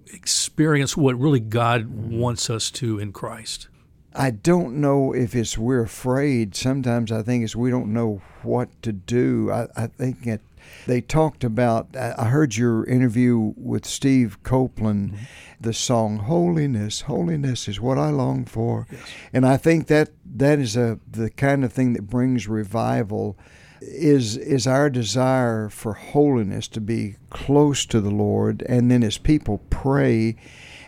experience 0.52 0.98
what 0.98 1.18
really 1.18 1.40
God 1.40 1.88
wants 1.88 2.50
us 2.50 2.70
to 2.72 3.00
in 3.00 3.14
Christ? 3.14 3.70
I 4.14 4.32
don't 4.32 4.82
know 4.82 5.14
if 5.14 5.34
it's 5.34 5.58
we're 5.58 5.82
afraid. 5.82 6.56
Sometimes 6.56 7.10
I 7.10 7.22
think 7.22 7.46
it's 7.46 7.56
we 7.56 7.70
don't 7.70 7.94
know 7.94 8.22
what 8.44 8.70
to 8.82 8.92
do. 8.92 9.50
I, 9.50 9.70
I 9.78 9.88
think 9.88 10.28
it, 10.28 10.42
they 10.88 11.00
talked 11.00 11.46
about, 11.46 11.96
I 11.96 12.26
heard 12.26 12.58
your 12.58 12.84
interview 12.86 13.54
with 13.56 13.86
Steve 13.86 14.44
Copeland, 14.44 15.14
mm-hmm. 15.14 15.24
the 15.62 15.74
song 15.74 16.18
Holiness. 16.18 17.02
Holiness 17.02 17.70
is 17.70 17.80
what 17.80 17.98
I 17.98 18.10
long 18.10 18.44
for. 18.44 18.88
Yes. 18.92 19.02
And 19.32 19.46
I 19.46 19.56
think 19.56 19.88
that 19.88 20.10
that 20.36 20.60
is 20.60 20.76
a 20.76 21.00
the 21.10 21.30
kind 21.30 21.64
of 21.64 21.72
thing 21.72 21.94
that 21.94 22.10
brings 22.10 22.46
revival 22.46 23.38
is 23.82 24.38
is 24.38 24.68
our 24.68 24.90
desire 24.90 25.68
for 25.70 25.94
holiness 25.94 26.68
to 26.70 26.80
be 26.80 27.16
close 27.30 27.86
to 27.88 28.00
the 28.00 28.12
Lord 28.12 28.64
and 28.70 28.92
then 28.92 29.04
as 29.04 29.18
people 29.18 29.62
pray 29.70 30.36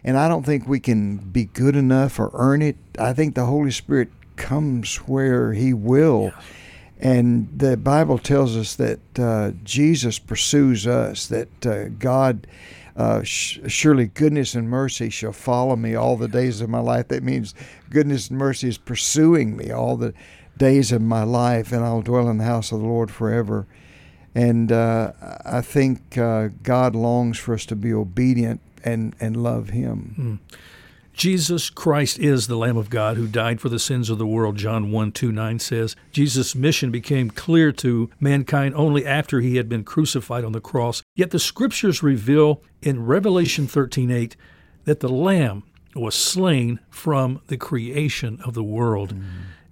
and 0.03 0.17
I 0.17 0.27
don't 0.27 0.45
think 0.45 0.67
we 0.67 0.79
can 0.79 1.17
be 1.17 1.45
good 1.45 1.75
enough 1.75 2.19
or 2.19 2.29
earn 2.33 2.61
it. 2.61 2.75
I 2.99 3.13
think 3.13 3.35
the 3.35 3.45
Holy 3.45 3.71
Spirit 3.71 4.09
comes 4.35 4.97
where 4.97 5.53
he 5.53 5.73
will. 5.73 6.31
Yeah. 6.33 6.41
And 6.99 7.49
the 7.57 7.77
Bible 7.77 8.17
tells 8.17 8.55
us 8.55 8.75
that 8.75 8.99
uh, 9.17 9.51
Jesus 9.63 10.19
pursues 10.19 10.87
us, 10.87 11.27
that 11.27 11.65
uh, 11.65 11.89
God, 11.99 12.47
uh, 12.95 13.23
sh- 13.23 13.59
surely 13.67 14.07
goodness 14.07 14.55
and 14.55 14.69
mercy 14.69 15.09
shall 15.09 15.33
follow 15.33 15.75
me 15.75 15.95
all 15.95 16.15
the 16.15 16.27
days 16.27 16.61
of 16.61 16.69
my 16.69 16.79
life. 16.79 17.07
That 17.09 17.23
means 17.23 17.55
goodness 17.89 18.29
and 18.29 18.37
mercy 18.37 18.69
is 18.69 18.77
pursuing 18.77 19.57
me 19.57 19.71
all 19.71 19.97
the 19.97 20.13
days 20.57 20.91
of 20.91 21.01
my 21.01 21.23
life, 21.23 21.71
and 21.71 21.83
I'll 21.83 22.01
dwell 22.01 22.29
in 22.29 22.37
the 22.37 22.43
house 22.43 22.71
of 22.71 22.79
the 22.79 22.85
Lord 22.85 23.11
forever. 23.11 23.67
And 24.35 24.71
uh, 24.71 25.11
I 25.45 25.61
think 25.61 26.17
uh, 26.17 26.49
God 26.63 26.95
longs 26.95 27.37
for 27.37 27.53
us 27.53 27.65
to 27.67 27.75
be 27.75 27.93
obedient 27.93 28.61
and, 28.83 29.15
and 29.19 29.37
love 29.37 29.69
Him. 29.69 30.39
Mm. 30.49 30.57
Jesus 31.13 31.69
Christ 31.69 32.17
is 32.17 32.47
the 32.47 32.57
Lamb 32.57 32.75
of 32.75 32.89
God 32.89 33.17
who 33.17 33.27
died 33.27 33.61
for 33.61 33.69
the 33.69 33.77
sins 33.77 34.09
of 34.09 34.17
the 34.17 34.25
world, 34.25 34.57
John 34.57 34.91
1 34.91 35.11
2 35.11 35.31
9 35.31 35.59
says. 35.59 35.95
Jesus' 36.11 36.55
mission 36.55 36.89
became 36.89 37.29
clear 37.29 37.71
to 37.73 38.09
mankind 38.19 38.73
only 38.73 39.05
after 39.05 39.39
he 39.39 39.57
had 39.57 39.69
been 39.69 39.83
crucified 39.83 40.43
on 40.43 40.53
the 40.53 40.59
cross. 40.59 41.03
Yet 41.15 41.29
the 41.29 41.39
scriptures 41.39 42.01
reveal 42.01 42.63
in 42.81 43.05
Revelation 43.05 43.67
13 43.67 44.09
8 44.09 44.35
that 44.85 45.01
the 45.01 45.09
Lamb 45.09 45.63
was 45.95 46.15
slain 46.15 46.79
from 46.89 47.41
the 47.47 47.57
creation 47.57 48.39
of 48.43 48.53
the 48.53 48.63
world. 48.63 49.15
Mm. 49.15 49.23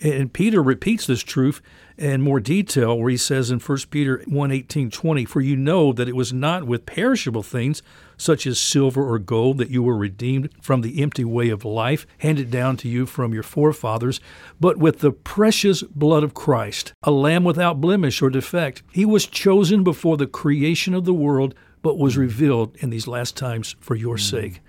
And 0.01 0.33
Peter 0.33 0.63
repeats 0.63 1.05
this 1.05 1.21
truth 1.21 1.61
in 1.95 2.21
more 2.21 2.39
detail 2.39 2.97
where 2.97 3.11
he 3.11 3.17
says 3.17 3.51
in 3.51 3.59
1 3.59 3.77
Peter 3.91 4.23
1 4.25 4.51
18, 4.51 4.89
20, 4.89 5.25
For 5.25 5.41
you 5.41 5.55
know 5.55 5.93
that 5.93 6.09
it 6.09 6.15
was 6.15 6.33
not 6.33 6.65
with 6.65 6.87
perishable 6.87 7.43
things, 7.43 7.83
such 8.17 8.47
as 8.47 8.59
silver 8.59 9.07
or 9.07 9.19
gold, 9.19 9.59
that 9.59 9.69
you 9.69 9.83
were 9.83 9.95
redeemed 9.95 10.49
from 10.59 10.81
the 10.81 11.03
empty 11.03 11.23
way 11.23 11.49
of 11.49 11.63
life 11.63 12.07
handed 12.17 12.49
down 12.49 12.77
to 12.77 12.89
you 12.89 13.05
from 13.05 13.33
your 13.33 13.43
forefathers, 13.43 14.19
but 14.59 14.77
with 14.77 14.99
the 14.99 15.11
precious 15.11 15.83
blood 15.83 16.23
of 16.23 16.33
Christ, 16.33 16.93
a 17.03 17.11
lamb 17.11 17.43
without 17.43 17.79
blemish 17.79 18.23
or 18.23 18.31
defect. 18.31 18.81
He 18.91 19.05
was 19.05 19.27
chosen 19.27 19.83
before 19.83 20.17
the 20.17 20.27
creation 20.27 20.95
of 20.95 21.05
the 21.05 21.13
world, 21.13 21.53
but 21.83 21.99
was 21.99 22.17
revealed 22.17 22.75
in 22.77 22.89
these 22.89 23.07
last 23.07 23.37
times 23.37 23.75
for 23.79 23.95
your 23.95 24.15
mm. 24.15 24.29
sake. 24.29 24.61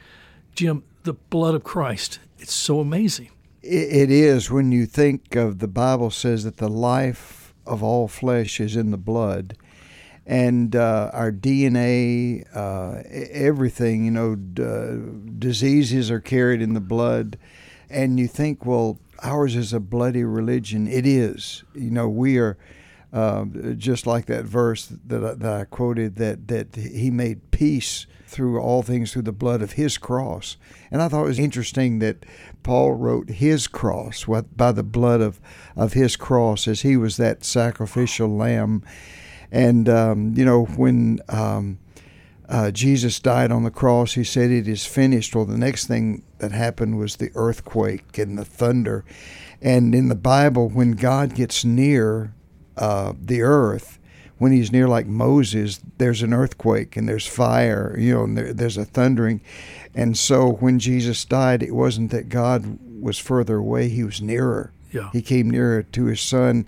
Jim, 0.55 0.83
the 1.03 1.15
blood 1.15 1.55
of 1.55 1.65
Christ, 1.65 2.19
it's 2.39 2.55
so 2.55 2.81
amazing 2.81 3.31
it 3.63 4.11
is 4.11 4.51
when 4.51 4.73
you 4.73 4.87
think 4.87 5.37
of 5.37 5.61
the 5.61 5.69
Bible 5.69 6.11
says 6.11 6.43
that 6.45 6.57
the 6.57 6.69
life 6.69 7.55
of 7.65 7.83
all 7.83 8.09
flesh 8.09 8.59
is 8.59 8.75
in 8.75 8.91
the 8.91 8.99
blood, 8.99 9.57
and 10.27 10.75
uh, 10.75 11.11
our 11.13 11.31
DNA, 11.31 12.45
uh, 12.55 13.03
everything, 13.31 14.05
you 14.05 14.11
know, 14.11 14.35
d- 14.35 15.33
diseases 15.39 16.11
are 16.11 16.21
carried 16.21 16.61
in 16.61 16.75
the 16.75 16.81
blood, 16.81 17.39
and 17.89 18.19
you 18.19 18.27
think, 18.27 18.67
well, 18.67 18.99
ours 19.23 19.55
is 19.55 19.73
a 19.73 19.81
bloody 19.81 20.25
religion. 20.25 20.89
It 20.89 21.07
is. 21.07 21.63
You 21.75 21.91
know, 21.91 22.09
we 22.09 22.39
are. 22.39 22.57
Uh, 23.13 23.45
just 23.77 24.07
like 24.07 24.25
that 24.25 24.47
verse 24.47 24.87
that 24.87 25.23
I, 25.23 25.35
that 25.35 25.53
I 25.53 25.65
quoted, 25.65 26.17
that 26.17 26.49
that 26.49 26.75
he 26.77 27.11
made 27.11 27.51
peace 27.51 28.07
through 28.33 28.59
all 28.59 28.83
things 28.83 29.13
through 29.13 29.23
the 29.23 29.33
blood 29.33 29.63
of 29.63 29.73
his 29.73 29.99
cross. 29.99 30.57
And 30.91 31.03
I 31.03 31.09
thought 31.09 31.25
it 31.25 31.29
was 31.29 31.39
interesting 31.39 31.99
that 32.01 32.25
Paul 32.63 32.95
wrote 32.95 33.29
his 33.29 33.69
cross 33.69 34.25
by 34.57 34.73
the 34.73 34.83
blood 34.83 35.21
of, 35.21 35.41
of 35.77 35.93
his 35.93 36.17
cross 36.17 36.67
as 36.67 36.81
he 36.81 36.97
was 36.97 37.19
that 37.19 37.45
sacrificial 37.45 38.29
lamb. 38.29 38.83
And, 39.51 39.89
um, 39.89 40.33
you 40.35 40.47
know, 40.47 40.65
when 40.65 41.21
um, 41.29 41.79
uh, 42.49 42.71
Jesus 42.71 43.21
died 43.21 43.53
on 43.53 43.65
the 43.65 43.71
cross, 43.71 44.15
he 44.15 44.25
said, 44.25 44.51
It 44.51 44.67
is 44.67 44.87
finished. 44.87 45.37
Well, 45.37 45.45
the 45.45 45.59
next 45.59 45.87
thing 45.87 46.23
that 46.39 46.53
happened 46.53 46.99
was 46.99 47.17
the 47.17 47.31
earthquake 47.35 48.17
and 48.17 48.39
the 48.39 48.45
thunder. 48.45 49.05
And 49.61 49.95
in 49.95 50.09
the 50.09 50.15
Bible, 50.15 50.69
when 50.69 50.93
God 50.93 51.35
gets 51.35 51.65
near 51.65 52.33
uh, 52.77 53.13
the 53.21 53.43
earth, 53.43 53.99
when 54.39 54.53
he's 54.53 54.73
near 54.73 54.89
like 54.89 55.07
Moses, 55.07 55.81
there's 55.99 56.23
an 56.23 56.33
earthquake 56.33 56.97
and 56.97 57.09
there's 57.09 57.27
fire, 57.27 57.95
you 57.99 58.15
know, 58.15 58.25
and 58.25 58.37
there, 58.37 58.53
there's 58.53 58.77
a 58.77 58.85
thundering. 58.85 59.41
And 59.95 60.17
so 60.19 60.55
when 60.55 60.79
Jesus 60.79 61.25
died, 61.25 61.63
it 61.63 61.75
wasn't 61.75 62.11
that 62.11 62.29
God 62.29 62.79
was 63.01 63.19
further 63.19 63.57
away, 63.57 63.89
he 63.89 64.05
was 64.05 64.21
nearer. 64.21 64.73
Yeah. 64.91 65.11
He 65.13 65.23
came 65.23 65.51
nearer 65.51 65.83
to 65.83 66.05
his 66.07 66.21
son. 66.21 66.67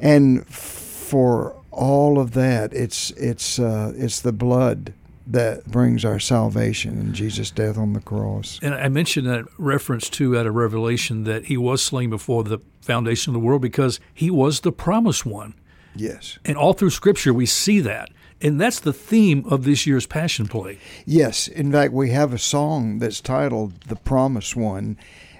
And 0.00 0.46
for 0.46 1.56
all 1.70 2.18
of 2.18 2.32
that, 2.32 2.72
it's 2.72 3.10
it's 3.12 3.58
uh, 3.58 3.92
it's 3.96 4.20
the 4.20 4.32
blood 4.32 4.92
that 5.26 5.64
brings 5.66 6.04
our 6.04 6.18
salvation 6.18 6.98
in 6.98 7.14
Jesus' 7.14 7.50
death 7.50 7.78
on 7.78 7.92
the 7.92 8.00
cross. 8.00 8.58
And 8.62 8.74
I 8.74 8.88
mentioned 8.88 9.26
that 9.28 9.44
reference 9.58 10.08
too 10.08 10.36
out 10.36 10.46
of 10.46 10.54
Revelation 10.54 11.24
that 11.24 11.46
he 11.46 11.56
was 11.56 11.82
slain 11.82 12.10
before 12.10 12.44
the 12.44 12.58
foundation 12.80 13.30
of 13.30 13.34
the 13.34 13.46
world 13.46 13.62
because 13.62 14.00
he 14.12 14.30
was 14.30 14.60
the 14.60 14.72
promised 14.72 15.24
one. 15.24 15.54
Yes. 15.94 16.38
And 16.44 16.56
all 16.56 16.72
through 16.72 16.90
Scripture, 16.90 17.32
we 17.32 17.46
see 17.46 17.80
that. 17.80 18.10
And 18.40 18.60
that's 18.60 18.80
the 18.80 18.92
theme 18.92 19.44
of 19.48 19.64
this 19.64 19.86
year's 19.86 20.06
Passion 20.06 20.48
Play. 20.48 20.78
Yes. 21.06 21.46
In 21.46 21.70
fact, 21.70 21.92
we 21.92 22.10
have 22.10 22.32
a 22.32 22.38
song 22.38 22.98
that's 22.98 23.20
titled 23.20 23.80
The 23.82 23.96
Promised 23.96 24.56
One. 24.56 24.96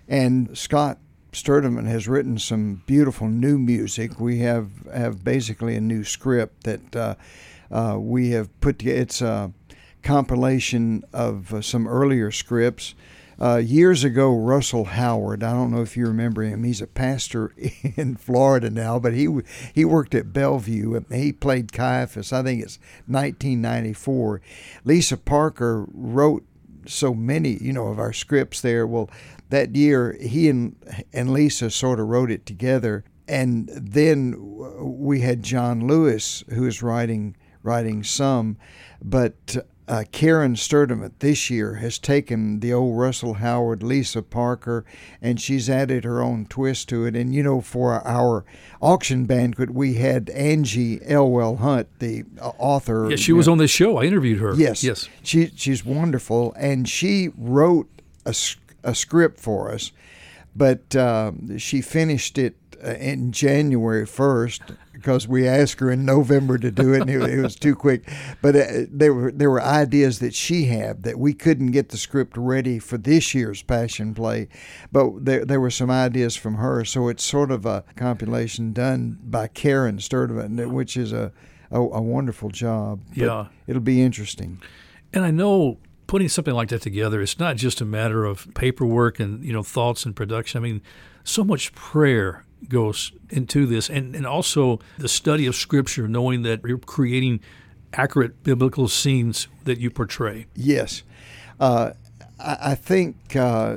And 0.06 0.56
Scott 0.56 0.98
Sturtevant 1.32 1.88
has 1.88 2.06
written 2.06 2.38
some 2.38 2.82
beautiful 2.86 3.28
new 3.28 3.58
music. 3.58 4.20
We 4.20 4.38
have, 4.40 4.68
have 4.94 5.24
basically 5.24 5.74
a 5.74 5.80
new 5.80 6.04
script 6.04 6.62
that 6.64 6.94
uh, 6.94 7.14
uh, 7.72 7.98
we 7.98 8.30
have 8.30 8.60
put 8.60 8.78
together. 8.78 9.00
It's 9.00 9.22
a 9.22 9.50
compilation 10.02 11.04
of 11.12 11.54
uh, 11.54 11.60
some 11.60 11.86
earlier 11.86 12.30
scripts 12.30 12.94
uh, 13.42 13.56
years 13.56 14.04
ago, 14.04 14.32
Russell 14.36 14.84
Howard, 14.84 15.42
I 15.42 15.52
don't 15.52 15.72
know 15.72 15.82
if 15.82 15.96
you 15.96 16.06
remember 16.06 16.42
him. 16.42 16.62
He's 16.62 16.80
a 16.80 16.86
pastor 16.86 17.52
in 17.96 18.14
Florida 18.14 18.70
now, 18.70 19.00
but 19.00 19.14
he 19.14 19.26
he 19.74 19.84
worked 19.84 20.14
at 20.14 20.32
Bellevue. 20.32 21.00
He 21.10 21.32
played 21.32 21.72
Caiaphas. 21.72 22.32
I 22.32 22.44
think 22.44 22.62
it's 22.62 22.78
1994. 23.06 24.40
Lisa 24.84 25.16
Parker 25.16 25.86
wrote 25.92 26.44
so 26.86 27.14
many, 27.14 27.58
you 27.60 27.72
know, 27.72 27.88
of 27.88 27.98
our 27.98 28.12
scripts 28.12 28.60
there. 28.60 28.86
Well, 28.86 29.10
that 29.50 29.74
year 29.74 30.16
he 30.20 30.48
and 30.48 30.76
and 31.12 31.32
Lisa 31.32 31.68
sort 31.68 31.98
of 31.98 32.06
wrote 32.06 32.30
it 32.30 32.46
together, 32.46 33.02
and 33.26 33.68
then 33.72 34.36
we 34.78 35.20
had 35.20 35.42
John 35.42 35.88
Lewis 35.88 36.44
who 36.50 36.62
was 36.62 36.80
writing 36.80 37.34
writing 37.64 38.04
some, 38.04 38.56
but 39.02 39.56
uh, 39.88 40.04
Karen 40.12 40.54
Sturtevant 40.54 41.18
this 41.20 41.50
year 41.50 41.74
has 41.74 41.98
taken 41.98 42.60
the 42.60 42.72
old 42.72 42.98
Russell 42.98 43.34
Howard, 43.34 43.82
Lisa 43.82 44.22
Parker, 44.22 44.84
and 45.20 45.40
she's 45.40 45.68
added 45.68 46.04
her 46.04 46.22
own 46.22 46.46
twist 46.46 46.88
to 46.90 47.04
it. 47.04 47.16
And 47.16 47.34
you 47.34 47.42
know, 47.42 47.60
for 47.60 48.06
our 48.06 48.44
auction 48.80 49.24
banquet, 49.26 49.70
we 49.70 49.94
had 49.94 50.30
Angie 50.30 51.00
Elwell 51.04 51.56
Hunt, 51.56 51.88
the 51.98 52.24
uh, 52.40 52.52
author. 52.58 53.10
Yes, 53.10 53.20
she 53.20 53.32
was 53.32 53.48
on 53.48 53.58
this 53.58 53.70
show. 53.70 53.98
I 53.98 54.04
interviewed 54.04 54.38
her. 54.38 54.54
Yes, 54.54 54.84
yes, 54.84 55.08
she 55.22 55.50
she's 55.56 55.84
wonderful, 55.84 56.54
and 56.56 56.88
she 56.88 57.30
wrote 57.36 57.88
a, 58.24 58.34
a 58.84 58.94
script 58.94 59.40
for 59.40 59.72
us, 59.72 59.90
but 60.54 60.94
uh, 60.94 61.32
she 61.58 61.80
finished 61.80 62.38
it 62.38 62.54
uh, 62.84 62.90
in 62.94 63.32
January 63.32 64.06
1st 64.06 64.76
because 65.02 65.26
we 65.26 65.48
asked 65.48 65.80
her 65.80 65.90
in 65.90 66.04
November 66.04 66.56
to 66.56 66.70
do 66.70 66.92
it 66.92 67.02
and 67.02 67.10
it, 67.10 67.20
it 67.22 67.42
was 67.42 67.56
too 67.56 67.74
quick. 67.74 68.08
But 68.40 68.54
uh, 68.54 68.66
there 68.88 69.12
were 69.12 69.32
there 69.32 69.50
were 69.50 69.60
ideas 69.60 70.20
that 70.20 70.32
she 70.34 70.66
had 70.66 71.02
that 71.02 71.18
we 71.18 71.34
couldn't 71.34 71.72
get 71.72 71.88
the 71.88 71.96
script 71.96 72.36
ready 72.36 72.78
for 72.78 72.96
this 72.96 73.34
year's 73.34 73.62
Passion 73.62 74.14
Play, 74.14 74.48
but 74.92 75.24
there 75.24 75.44
there 75.44 75.60
were 75.60 75.70
some 75.70 75.90
ideas 75.90 76.36
from 76.36 76.54
her. 76.54 76.84
So 76.84 77.08
it's 77.08 77.24
sort 77.24 77.50
of 77.50 77.66
a 77.66 77.84
compilation 77.96 78.72
done 78.72 79.18
by 79.24 79.48
Karen 79.48 79.98
Sturtevant, 79.98 80.70
which 80.70 80.96
is 80.96 81.12
a 81.12 81.32
a, 81.72 81.80
a 81.80 82.00
wonderful 82.00 82.50
job. 82.50 83.02
Yeah, 83.12 83.46
it'll 83.66 83.82
be 83.82 84.00
interesting. 84.00 84.62
And 85.12 85.24
I 85.24 85.32
know 85.32 85.78
putting 86.06 86.28
something 86.28 86.54
like 86.54 86.68
that 86.68 86.82
together, 86.82 87.20
it's 87.20 87.38
not 87.38 87.56
just 87.56 87.80
a 87.80 87.84
matter 87.84 88.24
of 88.24 88.46
paperwork 88.54 89.18
and 89.18 89.44
you 89.44 89.52
know 89.52 89.64
thoughts 89.64 90.06
and 90.06 90.14
production. 90.14 90.60
I 90.60 90.62
mean, 90.62 90.82
so 91.24 91.42
much 91.42 91.74
prayer 91.74 92.44
goes 92.68 93.12
into 93.30 93.66
this, 93.66 93.88
and, 93.88 94.14
and 94.14 94.26
also 94.26 94.80
the 94.98 95.08
study 95.08 95.46
of 95.46 95.54
Scripture, 95.54 96.08
knowing 96.08 96.42
that 96.42 96.60
you're 96.64 96.78
creating 96.78 97.40
accurate 97.92 98.42
biblical 98.42 98.88
scenes 98.88 99.48
that 99.64 99.78
you 99.78 99.90
portray. 99.90 100.46
Yes. 100.54 101.02
Uh, 101.60 101.92
I, 102.40 102.58
I 102.60 102.74
think 102.74 103.36
uh, 103.36 103.76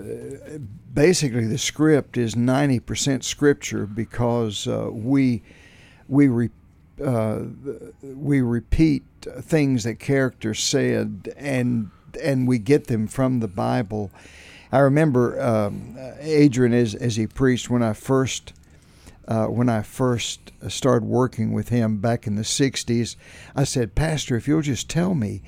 basically 0.94 1.46
the 1.46 1.58
script 1.58 2.18
is 2.18 2.36
90% 2.36 3.24
scripture 3.24 3.86
because 3.86 4.68
uh, 4.68 4.90
we, 4.92 5.44
we, 6.08 6.28
re, 6.28 6.50
uh, 7.04 7.42
we 8.02 8.42
repeat 8.42 9.04
things 9.22 9.84
that 9.84 10.00
characters 10.00 10.64
said 10.64 11.34
and, 11.38 11.92
and 12.22 12.48
we 12.48 12.58
get 12.58 12.88
them 12.88 13.08
from 13.08 13.40
the 13.40 13.48
Bible. 13.48 14.12
I 14.72 14.80
remember 14.80 15.42
um, 15.42 15.98
Adrian 16.20 16.74
as, 16.74 16.96
as 16.96 17.18
he 17.18 17.28
preached 17.28 17.70
when 17.70 17.84
I 17.84 17.94
first 17.94 18.54
uh, 19.28 19.48
when 19.48 19.70
I 19.70 19.82
first 19.82 20.52
started 20.68 21.08
working 21.08 21.52
with 21.54 21.70
him 21.70 21.98
back 21.98 22.28
in 22.28 22.36
the 22.36 22.44
60s, 22.44 23.16
I 23.56 23.64
said, 23.64 23.96
Pastor, 23.96 24.36
if 24.36 24.48
you'll 24.48 24.62
just 24.62 24.90
tell 24.90 25.16
me 25.16 25.42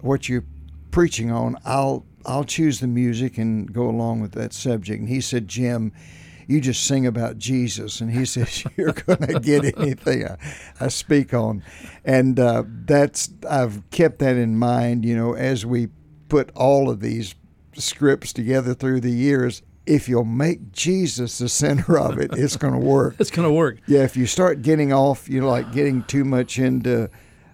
what 0.00 0.28
you're 0.28 0.44
preaching 0.90 1.30
on, 1.30 1.56
I'll 1.64 2.04
I'll 2.26 2.44
choose 2.44 2.80
the 2.80 2.86
music 2.86 3.38
and 3.38 3.72
go 3.72 3.88
along 3.88 4.20
with 4.20 4.32
that 4.32 4.52
subject. 4.52 5.00
And 5.00 5.08
he 5.08 5.22
said, 5.22 5.48
Jim, 5.48 5.92
you 6.46 6.60
just 6.60 6.84
sing 6.84 7.06
about 7.06 7.38
Jesus. 7.38 8.00
And 8.00 8.10
he 8.10 8.24
says, 8.24 8.64
you're 8.76 8.92
going 8.92 9.26
to 9.26 9.40
get 9.40 9.78
anything 9.78 10.26
I, 10.26 10.36
I, 10.78 10.88
speak 10.88 11.32
on. 11.32 11.62
And 12.04 12.38
uh, 12.38 12.64
that's, 12.66 13.30
I've 13.48 13.88
kept 13.90 14.18
that 14.18 14.36
in 14.36 14.58
mind, 14.58 15.04
you 15.04 15.16
know, 15.16 15.34
as 15.34 15.64
we 15.64 15.88
put 16.28 16.50
all 16.54 16.90
of 16.90 17.00
these 17.00 17.34
scripts 17.74 18.32
together 18.32 18.74
through 18.74 19.00
the 19.00 19.12
years 19.12 19.62
if 19.86 20.08
you'll 20.08 20.24
make 20.24 20.72
Jesus 20.72 21.38
the 21.38 21.48
center 21.48 21.98
of 21.98 22.18
it, 22.18 22.30
it's 22.34 22.56
going 22.56 22.74
to 22.80 22.86
work. 22.86 23.16
it's 23.18 23.30
going 23.30 23.48
to 23.48 23.52
work. 23.52 23.78
Yeah, 23.86 24.02
if 24.02 24.16
you 24.16 24.26
start 24.26 24.62
getting 24.62 24.92
off, 24.92 25.28
you 25.28 25.40
know, 25.40 25.48
like 25.48 25.72
getting 25.72 26.02
too 26.04 26.24
much 26.24 26.58
into 26.58 27.10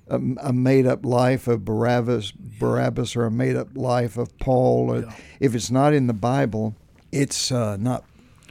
a, 0.08 0.20
a 0.42 0.52
made 0.52 0.86
up 0.86 1.04
life 1.04 1.48
of 1.48 1.64
Barabbas, 1.64 2.32
Barabbas, 2.32 3.16
or 3.16 3.24
a 3.24 3.30
made 3.30 3.56
up 3.56 3.76
life 3.76 4.16
of 4.16 4.36
Paul, 4.38 5.00
yeah. 5.00 5.12
if 5.40 5.54
it's 5.54 5.70
not 5.70 5.92
in 5.92 6.06
the 6.06 6.14
Bible, 6.14 6.74
it's 7.12 7.50
uh, 7.50 7.76
not 7.76 8.04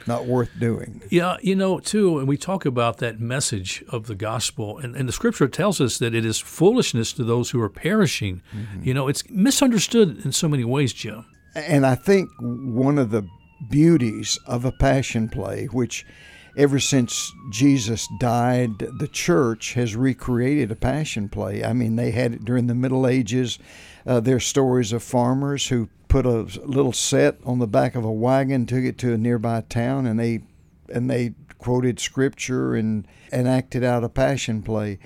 not 0.06 0.26
worth 0.26 0.50
doing. 0.58 1.02
Yeah, 1.10 1.36
you 1.42 1.56
know, 1.56 1.80
too, 1.80 2.18
and 2.18 2.28
we 2.28 2.36
talk 2.36 2.64
about 2.64 2.98
that 2.98 3.20
message 3.20 3.82
of 3.88 4.06
the 4.06 4.14
gospel, 4.14 4.78
and, 4.78 4.94
and 4.94 5.08
the 5.08 5.12
scripture 5.12 5.48
tells 5.48 5.80
us 5.80 5.98
that 5.98 6.14
it 6.14 6.24
is 6.24 6.38
foolishness 6.38 7.12
to 7.14 7.24
those 7.24 7.50
who 7.50 7.60
are 7.60 7.68
perishing. 7.68 8.42
Mm-hmm. 8.54 8.84
You 8.84 8.94
know, 8.94 9.08
it's 9.08 9.28
misunderstood 9.28 10.24
in 10.24 10.30
so 10.30 10.48
many 10.48 10.64
ways, 10.64 10.92
Jim. 10.92 11.24
And 11.56 11.86
I 11.86 11.94
think 11.94 12.30
one 12.38 12.98
of 12.98 13.10
the 13.10 13.26
beauties 13.68 14.38
of 14.46 14.64
a 14.64 14.72
passion 14.72 15.28
play, 15.28 15.66
which 15.66 16.06
ever 16.56 16.80
since 16.80 17.32
Jesus 17.50 18.08
died, 18.18 18.78
the 18.78 19.08
church 19.08 19.74
has 19.74 19.94
recreated 19.94 20.70
a 20.70 20.76
passion 20.76 21.28
play. 21.28 21.62
I 21.62 21.72
mean, 21.72 21.96
they 21.96 22.10
had 22.10 22.32
it 22.32 22.44
during 22.44 22.66
the 22.66 22.74
Middle 22.74 23.06
Ages. 23.06 23.58
Uh, 24.06 24.20
are 24.24 24.40
stories 24.40 24.92
of 24.92 25.02
farmers 25.02 25.68
who 25.68 25.88
put 26.08 26.24
a 26.24 26.42
little 26.64 26.92
set 26.92 27.38
on 27.44 27.58
the 27.58 27.66
back 27.66 27.94
of 27.94 28.04
a 28.04 28.12
wagon, 28.12 28.66
took 28.66 28.84
it 28.84 28.98
to 28.98 29.12
a 29.12 29.18
nearby 29.18 29.62
town, 29.68 30.06
and 30.06 30.18
they 30.18 30.42
and 30.88 31.10
they 31.10 31.34
quoted 31.58 31.98
scripture 31.98 32.74
and 32.74 33.06
and 33.32 33.48
acted 33.48 33.82
out 33.82 34.04
a 34.04 34.08
passion 34.08 34.62
play. 34.62 34.98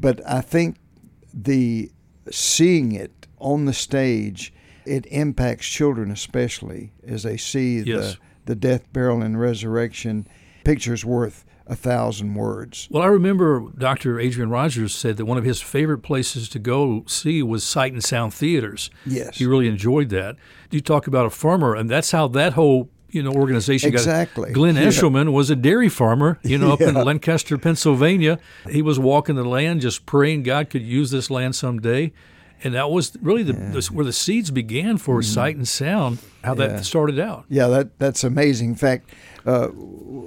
But 0.00 0.26
I 0.26 0.40
think 0.40 0.78
the 1.32 1.90
seeing 2.30 2.92
it 2.92 3.26
on 3.38 3.66
the 3.66 3.72
stage 3.72 4.52
it 4.86 5.06
impacts 5.06 5.66
children 5.66 6.10
especially 6.10 6.92
as 7.06 7.22
they 7.22 7.36
see 7.36 7.80
yes. 7.80 8.14
the 8.14 8.18
the 8.46 8.54
death, 8.54 8.92
burial, 8.92 9.22
and 9.22 9.38
resurrection. 9.38 10.26
Pictures 10.64 11.04
worth 11.04 11.44
a 11.66 11.76
thousand 11.76 12.34
words. 12.34 12.88
Well, 12.90 13.02
I 13.02 13.06
remember 13.06 13.64
Dr. 13.76 14.18
Adrian 14.18 14.50
Rogers 14.50 14.94
said 14.94 15.16
that 15.16 15.26
one 15.26 15.36
of 15.36 15.44
his 15.44 15.60
favorite 15.60 15.98
places 15.98 16.48
to 16.50 16.58
go 16.58 17.04
see 17.06 17.42
was 17.42 17.64
Sight 17.64 17.92
and 17.92 18.02
Sound 18.02 18.32
theaters. 18.32 18.90
Yes, 19.04 19.36
he 19.38 19.46
really 19.46 19.68
enjoyed 19.68 20.08
that. 20.10 20.36
You 20.70 20.80
talk 20.80 21.06
about 21.06 21.26
a 21.26 21.30
farmer, 21.30 21.74
and 21.74 21.90
that's 21.90 22.12
how 22.12 22.28
that 22.28 22.54
whole 22.54 22.88
you 23.10 23.22
know 23.22 23.32
organization 23.32 23.92
exactly. 23.92 24.50
got. 24.50 24.54
Glenn 24.54 24.76
yeah. 24.76 24.84
Eshelman 24.84 25.32
was 25.32 25.50
a 25.50 25.56
dairy 25.56 25.88
farmer, 25.88 26.38
you 26.42 26.56
know, 26.56 26.72
up 26.72 26.80
yeah. 26.80 26.88
in 26.88 26.94
Lancaster, 26.94 27.58
Pennsylvania. 27.58 28.38
He 28.70 28.82
was 28.82 28.98
walking 28.98 29.34
the 29.34 29.44
land, 29.44 29.80
just 29.80 30.06
praying 30.06 30.44
God 30.44 30.70
could 30.70 30.82
use 30.82 31.10
this 31.10 31.30
land 31.30 31.56
someday 31.56 32.12
and 32.64 32.74
that 32.74 32.90
was 32.90 33.16
really 33.20 33.42
the, 33.42 33.52
yeah. 33.52 33.70
the, 33.70 33.82
where 33.92 34.04
the 34.04 34.12
seeds 34.12 34.50
began 34.50 34.98
for 34.98 35.20
mm-hmm. 35.20 35.32
sight 35.32 35.56
and 35.56 35.68
sound. 35.68 36.18
How 36.42 36.54
yeah. 36.54 36.68
that 36.68 36.84
started 36.84 37.18
out. 37.18 37.44
Yeah, 37.48 37.66
that 37.68 37.98
that's 37.98 38.22
amazing. 38.24 38.70
In 38.70 38.74
fact, 38.76 39.10
uh, 39.44 39.68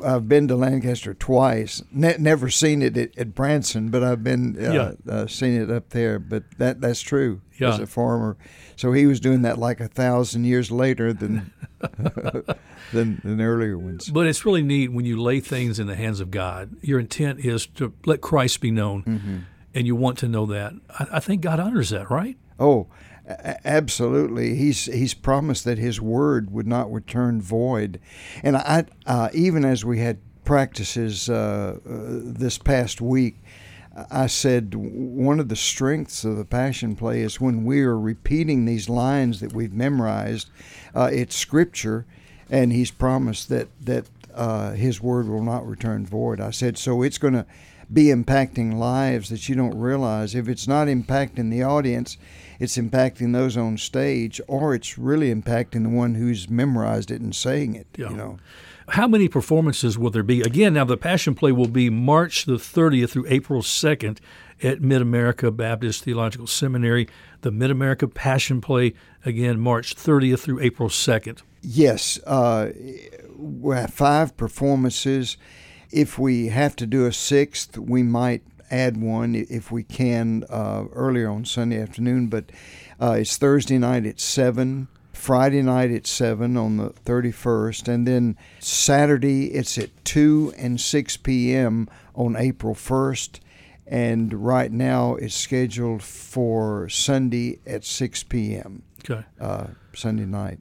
I've 0.03 0.27
been 0.27 0.47
to 0.49 0.55
Lancaster 0.55 1.13
twice. 1.13 1.81
Ne- 1.91 2.17
never 2.19 2.49
seen 2.49 2.81
it 2.81 2.97
at, 2.97 3.17
at, 3.17 3.33
Branson, 3.33 3.89
but 3.89 4.03
I've 4.03 4.23
been 4.23 4.57
uh, 4.59 4.71
yeah. 4.71 5.11
uh, 5.11 5.27
seen 5.27 5.61
it 5.61 5.71
up 5.71 5.89
there. 5.89 6.19
But 6.19 6.43
that 6.57 6.81
that's 6.81 7.01
true. 7.01 7.41
Yeah. 7.57 7.73
As 7.73 7.79
a 7.79 7.87
farmer, 7.87 8.37
so 8.77 8.93
he 8.93 9.05
was 9.05 9.19
doing 9.19 9.41
that 9.41 9.57
like 9.57 9.81
a 9.81 9.89
thousand 9.89 10.45
years 10.45 10.71
later 10.71 11.11
than 11.11 11.51
than 12.93 13.21
than 13.23 13.41
earlier 13.41 13.77
ones. 13.77 14.09
But 14.09 14.27
it's 14.27 14.45
really 14.45 14.61
neat 14.61 14.93
when 14.93 15.05
you 15.05 15.21
lay 15.21 15.39
things 15.39 15.79
in 15.79 15.87
the 15.87 15.95
hands 15.95 16.19
of 16.21 16.31
God. 16.31 16.75
Your 16.81 16.99
intent 16.99 17.39
is 17.39 17.65
to 17.67 17.93
let 18.05 18.21
Christ 18.21 18.61
be 18.61 18.71
known. 18.71 19.03
Mm-hmm 19.03 19.37
and 19.79 19.87
you 19.87 19.95
want 19.95 20.17
to 20.17 20.27
know 20.27 20.45
that. 20.45 20.73
I, 20.89 21.07
I 21.13 21.19
think 21.21 21.41
God 21.41 21.57
honors 21.57 21.91
that, 21.91 22.11
right? 22.11 22.35
Oh, 22.59 22.87
absolutely. 23.63 24.55
He's 24.55 24.85
he's 24.85 25.13
promised 25.13 25.63
that 25.63 25.77
His 25.77 26.01
word 26.01 26.51
would 26.51 26.67
not 26.67 26.91
return 26.91 27.41
void, 27.41 28.01
and 28.43 28.57
I 28.57 28.85
uh, 29.05 29.29
even 29.33 29.63
as 29.63 29.85
we 29.85 29.99
had 29.99 30.19
practices 30.43 31.29
uh, 31.29 31.77
uh, 31.77 31.79
this 31.87 32.57
past 32.57 33.01
week. 33.01 33.37
I 34.11 34.27
said 34.27 34.75
one 34.75 35.41
of 35.41 35.49
the 35.49 35.57
strengths 35.57 36.23
of 36.23 36.37
the 36.37 36.45
Passion 36.45 36.95
Play 36.95 37.21
is 37.21 37.41
when 37.41 37.65
we 37.65 37.81
are 37.81 37.99
repeating 37.99 38.63
these 38.63 38.87
lines 38.87 39.41
that 39.41 39.51
we've 39.51 39.73
memorized. 39.73 40.49
Uh, 40.95 41.09
it's 41.11 41.35
Scripture, 41.35 42.05
and 42.49 42.71
He's 42.71 42.91
promised 42.91 43.49
that 43.49 43.67
that 43.81 44.05
uh, 44.33 44.71
His 44.71 45.01
word 45.01 45.27
will 45.27 45.43
not 45.43 45.67
return 45.67 46.05
void. 46.05 46.39
I 46.39 46.51
said 46.51 46.77
so. 46.77 47.01
It's 47.01 47.17
going 47.17 47.33
to 47.33 47.45
be 47.91 48.05
impacting 48.05 48.75
lives 48.75 49.29
that 49.29 49.49
you 49.49 49.55
don't 49.55 49.77
realize. 49.77 50.35
If 50.35 50.47
it's 50.47 50.67
not 50.67 50.87
impacting 50.87 51.49
the 51.49 51.63
audience, 51.63 52.17
it's 52.59 52.77
impacting 52.77 53.33
those 53.33 53.57
on 53.57 53.77
stage, 53.77 54.39
or 54.47 54.75
it's 54.75 54.97
really 54.97 55.33
impacting 55.33 55.83
the 55.83 55.89
one 55.89 56.15
who's 56.15 56.49
memorized 56.49 57.09
it 57.09 57.21
and 57.21 57.35
saying 57.35 57.75
it. 57.75 57.87
Yeah. 57.97 58.09
You 58.09 58.17
know. 58.17 58.37
How 58.89 59.07
many 59.07 59.27
performances 59.27 59.99
will 59.99 60.09
there 60.09 60.23
be? 60.23 60.41
Again, 60.41 60.73
now 60.73 60.83
the 60.83 60.97
Passion 60.97 61.35
Play 61.35 61.51
will 61.51 61.67
be 61.67 61.91
March 61.91 62.45
the 62.45 62.53
30th 62.53 63.11
through 63.11 63.27
April 63.27 63.61
2nd 63.61 64.19
at 64.63 64.81
Mid 64.81 65.01
America 65.01 65.51
Baptist 65.51 66.03
Theological 66.03 66.47
Seminary. 66.47 67.07
The 67.41 67.51
Mid 67.51 67.69
America 67.69 68.07
Passion 68.07 68.61
Play, 68.61 68.93
again, 69.23 69.59
March 69.59 69.95
30th 69.95 70.39
through 70.39 70.59
April 70.61 70.89
2nd. 70.89 71.43
Yes, 71.61 72.19
uh, 72.25 72.71
we 73.37 73.75
have 73.75 73.93
five 73.93 74.35
performances 74.37 75.37
if 75.91 76.19
we 76.19 76.47
have 76.47 76.75
to 76.77 76.85
do 76.85 77.05
a 77.05 77.13
sixth, 77.13 77.77
we 77.77 78.03
might 78.03 78.43
add 78.71 78.97
one 78.97 79.35
if 79.35 79.71
we 79.71 79.83
can 79.83 80.43
uh, 80.49 80.85
earlier 80.93 81.29
on 81.29 81.45
Sunday 81.45 81.81
afternoon. 81.81 82.27
But 82.27 82.45
uh, 83.01 83.17
it's 83.19 83.37
Thursday 83.37 83.77
night 83.77 84.05
at 84.05 84.19
7, 84.19 84.87
Friday 85.13 85.61
night 85.61 85.91
at 85.91 86.07
7 86.07 86.55
on 86.57 86.77
the 86.77 86.89
31st, 86.89 87.87
and 87.87 88.07
then 88.07 88.37
Saturday 88.59 89.47
it's 89.53 89.77
at 89.77 89.89
2 90.05 90.53
and 90.57 90.79
6 90.79 91.17
p.m. 91.17 91.89
on 92.15 92.35
April 92.35 92.75
1st. 92.75 93.39
And 93.87 94.45
right 94.45 94.71
now 94.71 95.15
it's 95.15 95.33
scheduled 95.33 96.03
for 96.03 96.87
Sunday 96.89 97.59
at 97.65 97.83
6 97.83 98.23
p.m. 98.23 98.83
Okay. 98.99 99.25
Uh, 99.39 99.67
Sunday 99.95 100.25
night. 100.25 100.59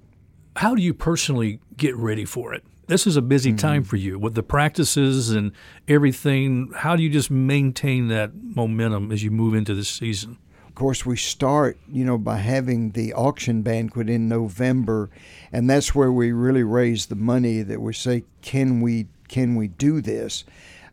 How 0.56 0.74
do 0.74 0.80
you 0.80 0.94
personally 0.94 1.60
get 1.76 1.94
ready 1.94 2.24
for 2.24 2.54
it? 2.54 2.64
This 2.88 3.06
is 3.06 3.16
a 3.16 3.22
busy 3.22 3.50
mm-hmm. 3.50 3.58
time 3.58 3.84
for 3.84 3.96
you 3.96 4.18
with 4.18 4.34
the 4.34 4.42
practices 4.42 5.30
and 5.30 5.52
everything. 5.86 6.72
How 6.74 6.96
do 6.96 7.02
you 7.02 7.10
just 7.10 7.30
maintain 7.30 8.08
that 8.08 8.32
momentum 8.34 9.12
as 9.12 9.22
you 9.22 9.30
move 9.30 9.54
into 9.54 9.74
this 9.74 9.88
season? 9.88 10.38
Of 10.66 10.74
course, 10.74 11.04
we 11.04 11.16
start, 11.16 11.78
you 11.90 12.04
know, 12.04 12.18
by 12.18 12.38
having 12.38 12.92
the 12.92 13.12
auction 13.12 13.62
banquet 13.62 14.08
in 14.08 14.28
November, 14.28 15.10
and 15.52 15.68
that's 15.68 15.94
where 15.94 16.10
we 16.10 16.32
really 16.32 16.62
raise 16.62 17.06
the 17.06 17.14
money 17.14 17.62
that 17.62 17.80
we 17.80 17.92
say, 17.92 18.24
can 18.42 18.80
we 18.80 19.06
can 19.28 19.56
we 19.56 19.68
do 19.68 20.00
this? 20.00 20.44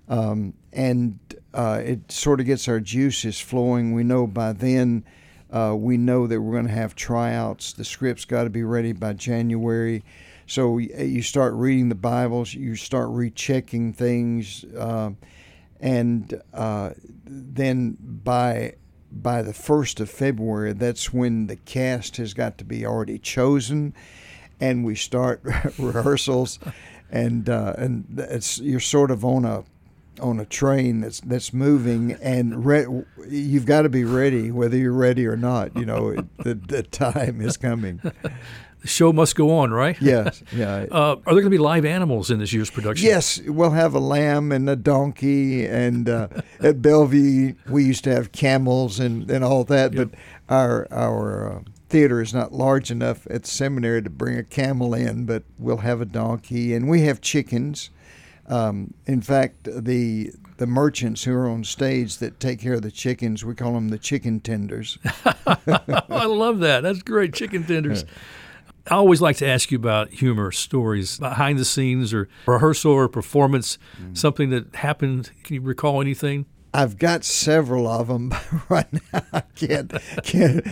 Um, 0.10 0.54
and 0.74 1.18
uh, 1.54 1.82
it 1.84 2.12
sort 2.12 2.42
of 2.42 2.46
gets 2.46 2.68
our 2.68 2.82
juices 2.82 3.40
flowing. 3.40 3.94
We 3.94 4.04
know 4.04 4.28
by 4.28 4.54
then. 4.54 5.06
Uh, 5.52 5.74
we 5.78 5.96
know 5.96 6.28
that 6.28 6.42
we're 6.42 6.52
going 6.52 6.68
to 6.68 6.74
have 6.74 6.96
tryouts. 6.96 7.72
The 7.72 7.86
script's 7.86 8.26
got 8.26 8.44
to 8.44 8.50
be 8.50 8.64
ready 8.64 8.92
by 8.92 9.14
January. 9.14 10.04
So 10.48 10.78
you 10.78 11.24
start 11.24 11.54
reading 11.56 11.90
the 11.90 11.96
Bibles, 11.96 12.54
you 12.54 12.76
start 12.76 13.10
rechecking 13.10 13.94
things, 13.94 14.64
uh, 14.78 15.12
and 15.80 16.42
uh, 16.54 16.92
then 17.26 17.98
by 18.00 18.76
by 19.12 19.42
the 19.42 19.54
first 19.54 20.00
of 20.00 20.10
February, 20.10 20.74
that's 20.74 21.12
when 21.14 21.48
the 21.48 21.56
cast 21.56 22.18
has 22.18 22.34
got 22.34 22.58
to 22.60 22.66
be 22.66 22.86
already 22.86 23.18
chosen, 23.18 23.94
and 24.60 24.86
we 24.86 24.94
start 24.94 25.42
rehearsals, 25.80 26.60
and 27.10 27.50
uh, 27.50 27.74
and 27.78 28.06
it's 28.30 28.60
you're 28.60 28.80
sort 28.80 29.10
of 29.10 29.26
on 29.26 29.46
a 29.46 29.64
on 30.22 30.40
a 30.40 30.46
train 30.46 31.02
that's 31.02 31.22
that's 31.22 31.54
moving, 31.54 32.14
and 32.22 32.66
re- 32.66 32.86
you've 33.28 33.66
got 33.66 33.82
to 33.82 33.90
be 33.90 34.04
ready, 34.04 34.52
whether 34.52 34.78
you're 34.78 34.92
ready 34.92 35.26
or 35.26 35.38
not. 35.38 35.76
You 35.76 35.86
know, 35.86 36.16
the 36.44 36.54
the 36.54 36.84
time 36.84 37.42
is 37.42 37.58
coming. 37.58 38.00
The 38.86 38.92
show 38.92 39.12
must 39.12 39.36
go 39.36 39.50
on, 39.50 39.72
right? 39.72 40.00
Yes, 40.00 40.44
yeah. 40.56 40.86
Uh, 40.92 41.16
are 41.26 41.34
there 41.34 41.42
going 41.42 41.46
to 41.46 41.50
be 41.50 41.58
live 41.58 41.86
animals 41.86 42.30
in 42.30 42.38
this 42.38 42.54
year's 42.54 42.70
production? 42.70 43.04
Yes, 43.04 43.42
we'll 43.42 43.72
have 43.72 43.96
a 43.96 44.00
lamb 44.00 44.52
and 44.52 44.70
a 44.70 44.76
donkey, 44.76 45.66
and 45.66 46.08
uh, 46.08 46.28
at 46.60 46.84
Bellevue 46.84 47.56
we 47.68 47.84
used 47.84 48.04
to 48.04 48.14
have 48.14 48.32
camels 48.32 49.00
and, 49.00 49.28
and 49.32 49.44
all 49.44 49.64
that. 49.64 49.94
Yep. 49.94 50.12
But 50.12 50.20
our 50.54 50.88
our 50.92 51.52
uh, 51.52 51.60
theater 51.90 52.22
is 52.22 52.32
not 52.32 52.54
large 52.54 52.92
enough 52.92 53.26
at 53.26 53.42
the 53.42 53.50
seminary 53.50 54.04
to 54.04 54.12
bring 54.12 54.38
a 54.38 54.44
camel 54.44 54.94
in, 54.94 55.26
but 55.26 55.42
we'll 55.58 55.78
have 55.78 56.00
a 56.00 56.06
donkey, 56.06 56.76
and 56.76 56.88
we 56.88 57.02
have 57.06 57.22
chickens. 57.22 57.90
Um, 58.46 58.94
in 59.08 59.22
fact, 59.22 59.64
the 59.64 60.32
the 60.58 60.68
merchants 60.68 61.24
who 61.24 61.34
are 61.34 61.50
on 61.50 61.64
stage 61.64 62.20
that 62.20 62.40
take 62.40 62.60
care 62.60 62.76
of 62.76 62.84
the 62.84 62.92
chickens, 62.92 63.44
we 63.44 63.56
call 63.56 63.74
them 63.74 63.90
the 63.90 63.98
chicken 63.98 64.42
tenders. 64.42 65.00
I 65.48 66.26
love 66.26 66.60
that. 66.60 66.82
That's 66.84 67.02
great. 67.02 67.34
Chicken 67.34 67.64
tenders. 67.64 68.06
I 68.88 68.96
always 68.96 69.22
like 69.22 69.38
to 69.38 69.48
ask 69.48 69.72
you 69.72 69.78
about 69.78 70.12
humor 70.12 70.52
stories 70.52 71.18
behind 71.18 71.58
the 71.58 71.66
scenes 71.66 72.14
or 72.14 72.30
rehearsal 72.46 72.92
or 72.92 73.08
performance, 73.08 73.78
something 74.14 74.52
that 74.52 74.76
happened. 74.76 75.32
Can 75.44 75.56
you 75.56 75.62
recall 75.62 76.02
anything? 76.02 76.46
I've 76.76 76.98
got 77.00 77.24
several 77.24 77.88
of 77.88 78.08
them 78.10 78.30
but 78.30 78.46
right 78.70 78.94
now. 79.14 79.22
I 79.32 79.42
can't, 79.56 79.94
can't. 80.24 80.68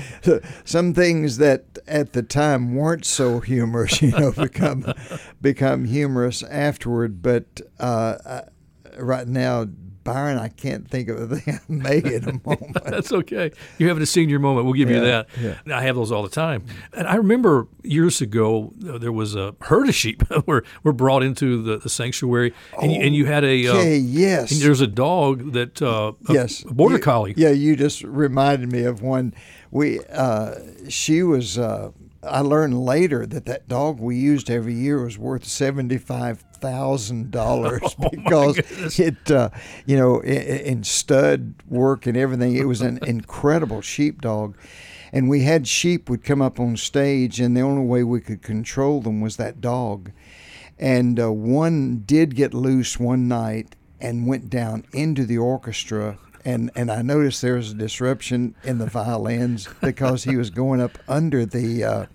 Some 0.65 0.93
things 0.93 1.37
that 1.37 1.79
at 1.87 2.11
the 2.11 2.21
time 2.21 2.75
weren't 2.75 3.05
so 3.05 3.39
humorous, 3.39 4.01
you 4.01 4.11
know, 4.11 4.31
become 4.37 4.93
become 5.41 5.85
humorous 5.85 6.43
afterward. 6.43 7.21
But 7.21 7.61
uh, 7.79 8.41
right 8.97 9.27
now, 9.27 9.67
Byron, 10.03 10.37
I 10.37 10.49
can't 10.49 10.87
think 10.89 11.09
of 11.09 11.31
a 11.31 11.35
thing 11.37 11.59
I 11.69 11.71
made 11.71 12.05
in 12.05 12.23
a 12.27 12.33
moment. 12.45 12.77
That's 12.85 13.11
okay. 13.11 13.51
You're 13.77 13.89
having 13.89 14.03
a 14.03 14.07
senior 14.07 14.39
moment. 14.39 14.65
We'll 14.65 14.73
give 14.73 14.89
you 14.89 14.99
that. 14.99 15.27
yeah. 15.39 15.57
I 15.73 15.81
have 15.83 15.95
those 15.95 16.11
all 16.11 16.23
the 16.23 16.29
time. 16.29 16.65
And 16.93 17.07
I 17.07 17.15
remember 17.15 17.67
years 17.83 18.19
ago, 18.21 18.73
uh, 18.89 18.97
there 18.97 19.11
was 19.11 19.35
a 19.35 19.55
herd 19.61 19.87
of 19.87 19.95
sheep 19.95 20.23
were, 20.47 20.63
were 20.83 20.93
brought 20.93 21.23
into 21.23 21.61
the, 21.63 21.77
the 21.77 21.89
sanctuary, 21.89 22.53
and, 22.81 22.91
you, 22.91 23.01
and 23.01 23.15
you 23.15 23.25
had 23.25 23.43
a. 23.43 23.67
Uh, 23.67 23.81
yes. 23.83 24.51
and 24.51 24.61
there's 24.61 24.81
a 24.81 24.87
dog 24.87 25.53
that. 25.53 25.81
Uh, 25.81 26.13
a- 26.29 26.33
yes, 26.33 26.63
A 26.63 26.73
border 26.73 26.95
You- 26.95 27.01
collie. 27.01 27.33
Yeah, 27.37 27.49
you 27.49 27.75
just 27.75 28.03
reminded 28.03 28.71
me 28.71 28.83
of 28.83 29.01
one. 29.01 29.33
We, 29.71 29.99
uh, 30.11 30.55
she 30.89 31.23
was. 31.23 31.57
I 32.23 32.39
learned 32.39 32.83
later 32.85 33.25
that 33.25 33.45
that 33.45 33.67
dog 33.67 33.99
we 33.99 34.15
used 34.15 34.49
every 34.49 34.73
year 34.73 35.03
was 35.03 35.17
worth 35.17 35.45
seventy 35.45 35.97
five 35.97 36.39
thousand 36.55 37.31
dollars 37.31 37.95
because 38.11 38.55
goodness. 38.55 38.99
it, 38.99 39.31
uh, 39.31 39.49
you 39.85 39.97
know, 39.97 40.19
in, 40.21 40.59
in 40.65 40.83
stud 40.83 41.55
work 41.67 42.05
and 42.05 42.17
everything, 42.17 42.55
it 42.55 42.67
was 42.67 42.81
an 42.81 42.99
incredible 43.05 43.81
sheepdog. 43.81 44.55
And 45.11 45.29
we 45.29 45.43
had 45.43 45.67
sheep 45.67 46.09
would 46.09 46.23
come 46.23 46.41
up 46.41 46.59
on 46.59 46.75
stage, 46.75 47.39
and 47.39 47.55
the 47.55 47.61
only 47.61 47.85
way 47.85 48.03
we 48.03 48.19
could 48.19 48.41
control 48.41 48.99
them 48.99 49.21
was 49.21 49.37
that 49.37 49.61
dog. 49.61 50.11
And 50.79 51.19
uh, 51.19 51.31
one 51.31 52.03
did 52.05 52.35
get 52.35 52.53
loose 52.53 52.99
one 52.99 53.27
night 53.27 53.75
and 54.01 54.27
went 54.27 54.49
down 54.49 54.85
into 54.91 55.25
the 55.25 55.37
orchestra. 55.37 56.17
And, 56.45 56.71
and 56.75 56.91
I 56.91 57.01
noticed 57.01 57.41
there 57.41 57.55
was 57.55 57.71
a 57.71 57.75
disruption 57.75 58.55
in 58.63 58.77
the 58.77 58.85
violins 58.85 59.69
because 59.81 60.25
he 60.25 60.35
was 60.35 60.49
going 60.49 60.81
up 60.81 60.97
under 61.07 61.45
the 61.45 61.83
uh, 61.83 62.05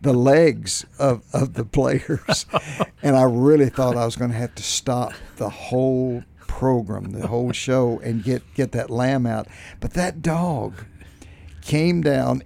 the 0.00 0.14
legs 0.14 0.86
of, 0.98 1.22
of 1.34 1.52
the 1.52 1.64
players, 1.64 2.46
and 3.02 3.14
I 3.14 3.24
really 3.24 3.68
thought 3.68 3.96
I 3.96 4.06
was 4.06 4.16
going 4.16 4.30
to 4.30 4.36
have 4.36 4.54
to 4.54 4.62
stop 4.62 5.12
the 5.36 5.50
whole 5.50 6.24
program, 6.46 7.10
the 7.10 7.26
whole 7.26 7.52
show, 7.52 8.00
and 8.02 8.24
get 8.24 8.42
get 8.54 8.72
that 8.72 8.88
lamb 8.88 9.26
out. 9.26 9.48
But 9.80 9.92
that 9.94 10.22
dog 10.22 10.84
came 11.60 12.00
down 12.00 12.42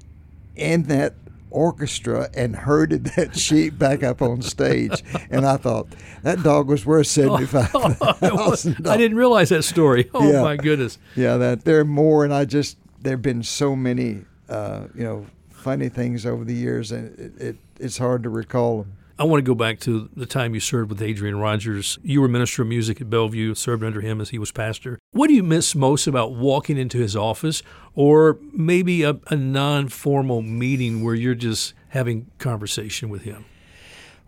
in 0.57 0.85
that 0.85 1.15
orchestra 1.51 2.29
and 2.35 2.55
herded 2.57 3.05
that 3.17 3.37
sheep 3.37 3.79
back 3.79 4.03
up 4.03 4.21
on 4.23 4.43
stage. 4.43 5.03
And 5.31 5.47
I 5.47 5.57
thought 5.57 5.89
that 6.23 6.43
dog 6.43 6.69
was 6.69 6.85
worth 6.87 7.07
seventy 7.07 7.47
five 7.47 7.69
thousand 8.19 8.87
I 8.87 8.97
didn't 8.97 9.17
realize 9.17 9.49
that 9.51 9.63
story. 9.65 10.11
Oh 10.15 10.31
Yeah. 10.31 10.43
my 10.43 10.57
goodness. 10.57 10.99
Yeah, 11.17 11.37
that 11.39 11.65
there 11.65 11.81
are 11.81 11.85
more, 11.85 12.25
and 12.25 12.33
I 12.35 12.45
just 12.45 12.77
there've 13.01 13.23
been 13.23 13.43
so 13.43 13.77
many, 13.77 14.25
uh, 14.49 14.87
you 14.95 15.05
know, 15.05 15.27
funny 15.51 15.89
things 15.89 16.27
over 16.27 16.45
the 16.45 16.55
years, 16.55 16.93
and 16.93 17.19
it, 17.19 17.41
it 17.41 17.57
it's 17.81 17.99
hard 17.99 18.23
to 18.25 18.29
recall 18.29 18.79
them. 18.83 18.93
I 19.21 19.25
want 19.25 19.45
to 19.45 19.47
go 19.47 19.57
back 19.57 19.81
to 19.81 20.09
the 20.15 20.27
time 20.27 20.55
you 20.55 20.61
served 20.61 20.91
with 20.91 21.03
Adrian 21.03 21.41
Rogers. 21.41 21.99
You 22.05 22.21
were 22.21 22.29
minister 22.29 22.63
of 22.63 22.69
music 22.69 23.01
at 23.01 23.11
Bellevue, 23.11 23.57
served 23.57 23.83
under 23.83 24.01
him 24.01 24.21
as 24.21 24.31
he 24.31 24.39
was 24.39 24.53
pastor. 24.53 25.01
What 25.11 25.27
do 25.27 25.35
you 25.35 25.43
miss 25.43 25.75
most 25.75 26.07
about 26.07 26.35
walking 26.35 26.79
into 26.79 26.99
his 26.99 27.17
office 27.17 27.65
or 27.97 28.39
maybe 28.53 29.03
a, 29.03 29.19
a 29.27 29.35
non 29.35 29.89
formal 29.89 30.43
meeting 30.43 31.03
where 31.03 31.17
you're 31.17 31.35
just 31.35 31.75
having 31.89 32.31
conversation 32.39 33.09
with 33.09 33.23
him? 33.23 33.45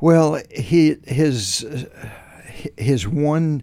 Well, 0.01 0.43
he 0.51 0.97
his 1.07 1.87
his 2.77 3.07
one 3.07 3.63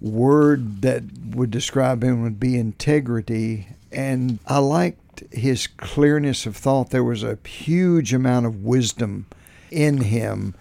word 0.00 0.82
that 0.82 1.02
would 1.34 1.50
describe 1.50 2.04
him 2.04 2.22
would 2.22 2.38
be 2.38 2.56
integrity, 2.56 3.66
and 3.90 4.38
I 4.46 4.58
liked 4.58 5.24
his 5.32 5.66
clearness 5.66 6.46
of 6.46 6.56
thought. 6.56 6.90
There 6.90 7.02
was 7.02 7.24
a 7.24 7.38
huge 7.44 8.14
amount 8.14 8.46
of 8.46 8.62
wisdom 8.62 9.26
in 9.70 9.98
him. 9.98 10.54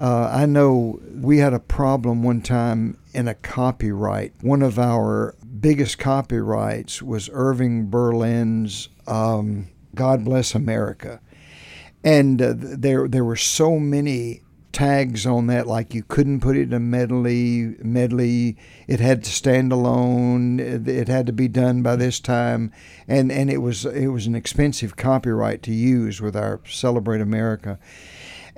Uh, 0.00 0.30
I 0.32 0.46
know 0.46 1.00
we 1.12 1.38
had 1.38 1.54
a 1.54 1.58
problem 1.58 2.22
one 2.22 2.40
time 2.40 2.98
in 3.12 3.26
a 3.26 3.34
copyright. 3.34 4.32
One 4.42 4.62
of 4.62 4.78
our 4.78 5.34
biggest 5.60 5.98
copyrights 5.98 7.02
was 7.02 7.28
Irving 7.32 7.90
Berlin's 7.90 8.88
um, 9.06 9.68
"God 9.94 10.24
Bless 10.24 10.54
America." 10.54 11.20
and 12.04 12.40
uh, 12.40 12.54
there 12.56 13.08
there 13.08 13.24
were 13.24 13.36
so 13.36 13.78
many 13.78 14.42
tags 14.70 15.26
on 15.26 15.46
that 15.46 15.66
like 15.66 15.94
you 15.94 16.02
couldn't 16.02 16.40
put 16.40 16.56
it 16.56 16.62
in 16.62 16.72
a 16.72 16.78
medley 16.78 17.74
medley 17.82 18.56
it 18.86 19.00
had 19.00 19.24
to 19.24 19.30
stand 19.30 19.72
alone 19.72 20.60
it 20.60 21.08
had 21.08 21.26
to 21.26 21.32
be 21.32 21.48
done 21.48 21.82
by 21.82 21.96
this 21.96 22.20
time 22.20 22.70
and 23.08 23.32
and 23.32 23.50
it 23.50 23.58
was 23.58 23.86
it 23.86 24.08
was 24.08 24.26
an 24.26 24.34
expensive 24.34 24.94
copyright 24.94 25.62
to 25.62 25.72
use 25.72 26.20
with 26.20 26.36
our 26.36 26.60
celebrate 26.68 27.20
america 27.20 27.78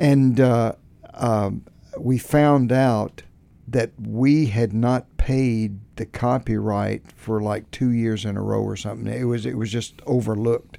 and 0.01 0.41
uh, 0.41 0.73
um, 1.15 1.65
we 1.97 2.19
found 2.19 2.73
out 2.73 3.23
that 3.69 3.93
we 4.01 4.47
had 4.47 4.73
not 4.73 5.07
paid 5.17 5.79
the 5.95 6.07
copyright 6.07 7.03
for 7.13 7.41
like 7.41 7.71
two 7.71 7.91
years 7.91 8.25
in 8.25 8.37
a 8.37 8.43
row 8.43 8.63
or 8.63 8.75
something 8.75 9.07
it 9.07 9.25
was 9.25 9.47
it 9.47 9.57
was 9.57 9.71
just 9.71 10.01
overlooked 10.07 10.79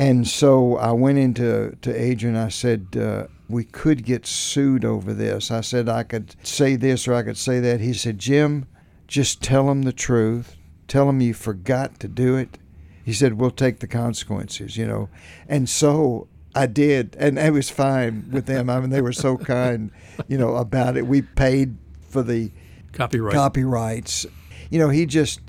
and 0.00 0.26
so 0.26 0.76
I 0.76 0.92
went 0.92 1.18
into 1.18 1.76
to 1.82 1.94
Adrian. 1.94 2.34
I 2.34 2.48
said 2.48 2.96
uh, 2.98 3.26
we 3.50 3.64
could 3.64 4.02
get 4.02 4.24
sued 4.24 4.82
over 4.82 5.12
this. 5.12 5.50
I 5.50 5.60
said 5.60 5.90
I 5.90 6.04
could 6.04 6.34
say 6.42 6.76
this 6.76 7.06
or 7.06 7.12
I 7.12 7.22
could 7.22 7.36
say 7.36 7.60
that. 7.60 7.80
He 7.80 7.92
said, 7.92 8.18
Jim, 8.18 8.66
just 9.06 9.42
tell 9.42 9.66
them 9.66 9.82
the 9.82 9.92
truth. 9.92 10.56
Tell 10.88 11.06
them 11.06 11.20
you 11.20 11.34
forgot 11.34 12.00
to 12.00 12.08
do 12.08 12.36
it. 12.36 12.56
He 13.04 13.12
said 13.12 13.34
we'll 13.34 13.50
take 13.50 13.80
the 13.80 13.86
consequences. 13.86 14.78
You 14.78 14.86
know, 14.86 15.08
and 15.46 15.68
so 15.68 16.28
I 16.54 16.66
did, 16.66 17.16
and 17.18 17.38
it 17.38 17.52
was 17.52 17.70
fine 17.70 18.28
with 18.30 18.46
them. 18.46 18.68
I 18.68 18.80
mean, 18.80 18.90
they 18.90 19.00
were 19.00 19.12
so 19.12 19.36
kind, 19.36 19.90
you 20.28 20.36
know, 20.36 20.56
about 20.56 20.96
it. 20.96 21.06
We 21.06 21.22
paid 21.22 21.76
for 22.08 22.22
the 22.22 22.50
Copyright. 22.92 23.34
copyrights. 23.34 24.26
You 24.68 24.78
know, 24.80 24.88
he 24.88 25.06
just 25.06 25.40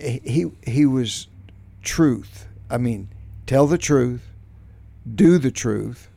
he 0.00 0.46
he 0.64 0.86
was 0.86 1.26
truth. 1.82 2.46
I 2.70 2.78
mean, 2.78 3.08
tell 3.46 3.66
the 3.66 3.78
truth, 3.78 4.22
do 5.12 5.38
the 5.38 5.50
truth, 5.50 6.08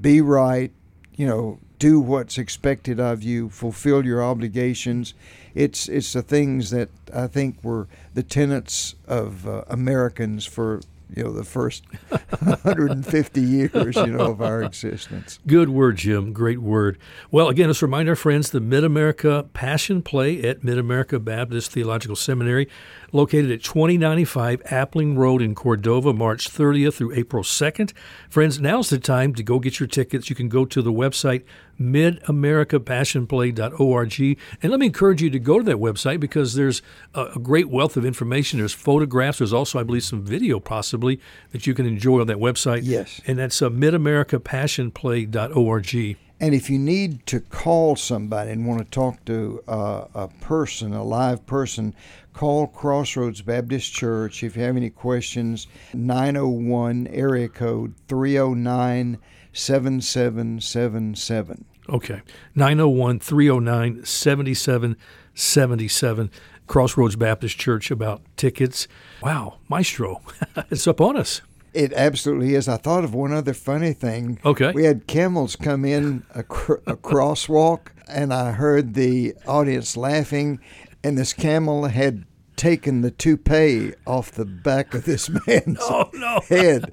be 0.00 0.20
right. 0.20 0.72
You 1.16 1.26
know, 1.26 1.58
do 1.78 2.00
what's 2.00 2.38
expected 2.38 3.00
of 3.00 3.22
you, 3.22 3.48
fulfill 3.48 4.04
your 4.04 4.22
obligations. 4.22 5.14
It's 5.54 5.88
it's 5.88 6.12
the 6.12 6.22
things 6.22 6.70
that 6.70 6.90
I 7.12 7.26
think 7.26 7.62
were 7.62 7.88
the 8.14 8.22
tenets 8.22 8.94
of 9.06 9.46
uh, 9.48 9.64
Americans 9.68 10.46
for 10.46 10.80
you 11.16 11.24
know 11.24 11.32
the 11.32 11.44
first 11.44 11.84
150 12.08 13.40
years 13.40 13.96
you 13.96 14.06
know 14.06 14.32
of 14.32 14.42
our 14.42 14.62
existence. 14.62 15.38
Good 15.46 15.68
word, 15.68 15.96
Jim. 15.96 16.32
Great 16.32 16.60
word. 16.60 16.98
Well, 17.30 17.48
again, 17.48 17.68
let's 17.68 17.82
remind 17.82 18.08
our 18.08 18.16
friends 18.16 18.50
the 18.50 18.60
Mid 18.60 18.84
America 18.84 19.48
Passion 19.52 20.02
Play 20.02 20.42
at 20.42 20.64
Mid 20.64 20.78
America 20.78 21.18
Baptist 21.20 21.70
Theological 21.70 22.16
Seminary, 22.16 22.68
located 23.12 23.50
at 23.50 23.62
2095 23.62 24.62
Appling 24.64 25.16
Road 25.16 25.40
in 25.40 25.54
Cordova, 25.54 26.12
March 26.12 26.50
30th 26.50 26.94
through 26.94 27.14
April 27.14 27.42
2nd. 27.42 27.92
Friends, 28.28 28.60
now's 28.60 28.90
the 28.90 28.98
time 28.98 29.34
to 29.34 29.42
go 29.42 29.58
get 29.58 29.78
your 29.78 29.86
tickets. 29.86 30.28
You 30.28 30.36
can 30.36 30.48
go 30.48 30.64
to 30.64 30.82
the 30.82 30.92
website 30.92 31.44
midamericapassionplay.org. 31.80 34.38
And 34.62 34.70
let 34.70 34.80
me 34.80 34.86
encourage 34.86 35.22
you 35.22 35.30
to 35.30 35.38
go 35.38 35.58
to 35.58 35.64
that 35.64 35.76
website 35.76 36.20
because 36.20 36.54
there's 36.54 36.82
a, 37.14 37.38
great 37.42 37.68
wealth 37.68 37.96
of 37.96 38.04
information. 38.04 38.58
There's 38.58 38.72
photographs. 38.72 39.38
There's 39.38 39.52
also, 39.52 39.78
I 39.78 39.82
believe, 39.82 40.04
some 40.04 40.22
video 40.22 40.60
possibly 40.60 41.20
that 41.52 41.66
you 41.66 41.74
can 41.74 41.86
enjoy 41.86 42.20
on 42.20 42.26
that 42.28 42.38
website. 42.38 42.80
Yes. 42.84 43.20
And 43.26 43.38
that's 43.38 43.60
uh, 43.62 43.70
midamericapassionplay.org. 43.70 46.16
And 46.40 46.54
if 46.54 46.68
you 46.68 46.78
need 46.78 47.26
to 47.26 47.40
call 47.40 47.96
somebody 47.96 48.50
and 48.50 48.66
want 48.66 48.84
to 48.84 48.90
talk 48.90 49.24
to 49.26 49.62
uh, 49.68 50.06
a 50.14 50.28
person, 50.28 50.92
a 50.92 51.04
live 51.04 51.46
person, 51.46 51.94
call 52.32 52.66
Crossroads 52.66 53.40
Baptist 53.40 53.94
Church. 53.94 54.42
If 54.42 54.56
you 54.56 54.62
have 54.62 54.76
any 54.76 54.90
questions, 54.90 55.68
901 55.94 57.06
area 57.06 57.48
code 57.48 57.94
309 58.08 59.18
7777. 59.54 61.64
Okay. 61.88 62.20
901 62.54 63.20
309 63.20 64.04
7777. 64.04 66.30
Crossroads 66.66 67.16
Baptist 67.16 67.58
Church 67.58 67.90
about 67.90 68.22
tickets. 68.36 68.86
Wow, 69.22 69.58
Maestro, 69.68 70.22
it's 70.70 70.86
up 70.86 71.00
on 71.00 71.16
us. 71.16 71.40
It 71.74 71.92
absolutely 71.92 72.54
is. 72.54 72.68
I 72.68 72.76
thought 72.78 73.02
of 73.04 73.12
one 73.14 73.32
other 73.32 73.52
funny 73.52 73.92
thing. 73.92 74.38
Okay. 74.44 74.70
We 74.72 74.84
had 74.84 75.06
camels 75.08 75.56
come 75.56 75.84
in 75.84 76.24
a, 76.34 76.42
cr- 76.44 76.74
a 76.86 76.96
crosswalk, 76.96 77.88
and 78.08 78.32
I 78.32 78.52
heard 78.52 78.94
the 78.94 79.34
audience 79.46 79.96
laughing, 79.96 80.60
and 81.02 81.18
this 81.18 81.32
camel 81.32 81.86
had 81.86 82.24
taken 82.56 83.00
the 83.00 83.10
toupee 83.10 83.92
off 84.06 84.30
the 84.30 84.44
back 84.46 84.94
of 84.94 85.04
this 85.04 85.28
man's 85.46 85.78
Oh, 85.82 86.08
no. 86.14 86.38
head. 86.48 86.92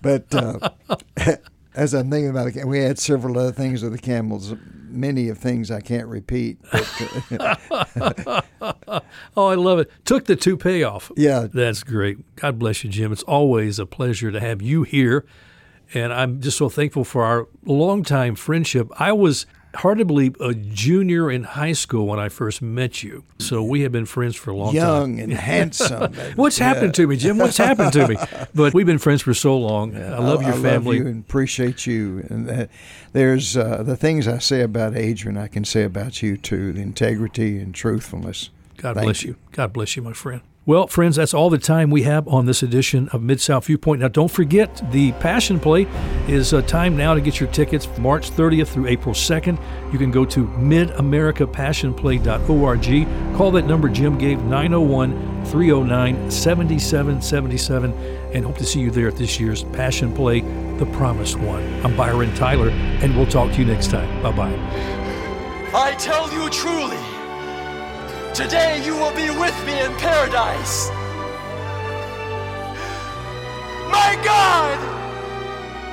But 0.00 0.34
uh, 0.34 0.70
as 1.74 1.94
I'm 1.94 2.10
thinking 2.10 2.30
about 2.30 2.54
it, 2.54 2.66
we 2.66 2.78
had 2.80 2.98
several 2.98 3.38
other 3.38 3.52
things 3.52 3.82
with 3.82 3.92
the 3.92 3.98
camels, 3.98 4.54
many 4.88 5.28
of 5.28 5.38
things 5.38 5.70
I 5.70 5.80
can't 5.80 6.06
repeat. 6.06 6.58
But, 6.70 8.26
uh, 8.60 9.00
Oh, 9.36 9.46
I 9.48 9.54
love 9.56 9.78
it. 9.80 9.90
Took 10.04 10.24
the 10.26 10.36
toupee 10.36 10.84
off. 10.84 11.10
yeah, 11.16 11.46
That's 11.52 11.82
great. 11.82 12.36
God 12.36 12.58
bless 12.58 12.84
you, 12.84 12.90
Jim. 12.90 13.12
It's 13.12 13.22
always 13.24 13.78
a 13.78 13.86
pleasure 13.86 14.30
to 14.30 14.40
have 14.40 14.62
you 14.62 14.82
here. 14.84 15.24
And 15.92 16.12
I'm 16.12 16.40
just 16.40 16.56
so 16.56 16.68
thankful 16.68 17.04
for 17.04 17.24
our 17.24 17.48
longtime 17.64 18.36
friendship. 18.36 18.88
I 18.98 19.12
was 19.12 19.46
hard 19.74 19.98
to 19.98 20.04
believe 20.04 20.40
a 20.40 20.54
junior 20.54 21.30
in 21.30 21.44
high 21.44 21.72
school 21.72 22.06
when 22.06 22.18
I 22.18 22.28
first 22.28 22.62
met 22.62 23.02
you. 23.02 23.24
So 23.38 23.62
we 23.62 23.82
have 23.82 23.92
been 23.92 24.06
friends 24.06 24.36
for 24.36 24.50
a 24.50 24.56
long 24.56 24.68
time. 24.68 24.74
young 24.74 25.20
and 25.20 25.32
handsome. 25.52 26.14
What's 26.36 26.58
happened 26.58 26.94
to 26.94 27.06
me, 27.06 27.16
Jim? 27.16 27.38
What's 27.38 27.56
happened 27.56 27.92
to 27.94 28.08
me? 28.08 28.16
But 28.54 28.72
we've 28.72 28.86
been 28.86 28.98
friends 28.98 29.22
for 29.22 29.34
so 29.34 29.58
long. 29.58 29.96
I 29.96 30.18
love 30.18 30.42
your 30.42 30.54
I 30.54 30.62
family. 30.62 30.98
Love 30.98 31.06
you 31.06 31.10
and 31.12 31.24
appreciate 31.24 31.86
you. 31.86 32.24
And 32.30 32.48
uh, 32.48 32.66
there's 33.12 33.56
uh, 33.56 33.82
the 33.82 33.96
things 33.96 34.28
I 34.28 34.38
say 34.38 34.60
about 34.60 34.96
Adrian, 34.96 35.36
I 35.36 35.48
can 35.48 35.64
say 35.64 35.82
about 35.82 36.22
you 36.22 36.36
too. 36.36 36.72
The 36.72 36.80
integrity 36.82 37.58
and 37.58 37.74
truthfulness. 37.74 38.50
God 38.76 38.94
Thank 38.94 39.06
bless 39.06 39.22
you. 39.24 39.36
God 39.52 39.72
bless 39.72 39.96
you, 39.96 40.02
my 40.02 40.12
friend. 40.12 40.42
Well, 40.66 40.86
friends, 40.86 41.16
that's 41.16 41.34
all 41.34 41.50
the 41.50 41.58
time 41.58 41.90
we 41.90 42.04
have 42.04 42.26
on 42.26 42.46
this 42.46 42.62
edition 42.62 43.10
of 43.10 43.22
Mid 43.22 43.38
South 43.38 43.66
Viewpoint. 43.66 44.00
Now, 44.00 44.08
don't 44.08 44.30
forget 44.30 44.80
the 44.90 45.12
Passion 45.12 45.60
Play 45.60 45.86
is 46.26 46.54
uh, 46.54 46.62
time 46.62 46.96
now 46.96 47.12
to 47.12 47.20
get 47.20 47.38
your 47.38 47.50
tickets 47.50 47.86
March 47.98 48.30
30th 48.30 48.68
through 48.68 48.86
April 48.86 49.14
2nd. 49.14 49.58
You 49.92 49.98
can 49.98 50.10
go 50.10 50.24
to 50.24 50.46
midamericapassionplay.org. 50.46 53.36
Call 53.36 53.50
that 53.50 53.66
number 53.66 53.90
Jim 53.90 54.16
gave 54.16 54.42
901 54.44 55.44
309 55.44 56.30
7777 56.30 57.92
and 58.32 58.46
hope 58.46 58.56
to 58.56 58.64
see 58.64 58.80
you 58.80 58.90
there 58.90 59.08
at 59.08 59.16
this 59.16 59.38
year's 59.38 59.64
Passion 59.64 60.14
Play, 60.14 60.40
The 60.78 60.86
Promised 60.94 61.38
One. 61.40 61.62
I'm 61.84 61.94
Byron 61.94 62.34
Tyler, 62.36 62.70
and 62.70 63.14
we'll 63.14 63.26
talk 63.26 63.52
to 63.52 63.58
you 63.58 63.66
next 63.66 63.90
time. 63.90 64.22
Bye 64.22 64.32
bye. 64.32 64.56
I 65.74 65.94
tell 65.98 66.32
you 66.32 66.48
truly, 66.48 66.96
today 68.34 68.84
you 68.84 68.96
will 68.96 69.14
be 69.14 69.30
with 69.30 69.56
me 69.64 69.80
in 69.80 69.94
paradise. 69.94 70.90
My 73.90 74.20
God! 74.24 74.78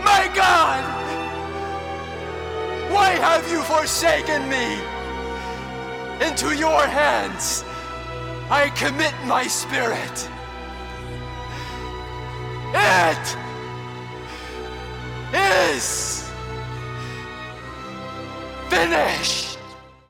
My 0.03 0.31
God! 0.33 0.83
Why 2.91 3.09
have 3.11 3.47
you 3.51 3.61
forsaken 3.61 4.49
me? 4.49 4.81
Into 6.25 6.57
your 6.57 6.85
hands 6.87 7.63
I 8.49 8.69
commit 8.75 9.13
my 9.25 9.47
spirit. 9.47 10.29
It 12.73 13.37
is 15.33 16.29
finished. 18.69 19.60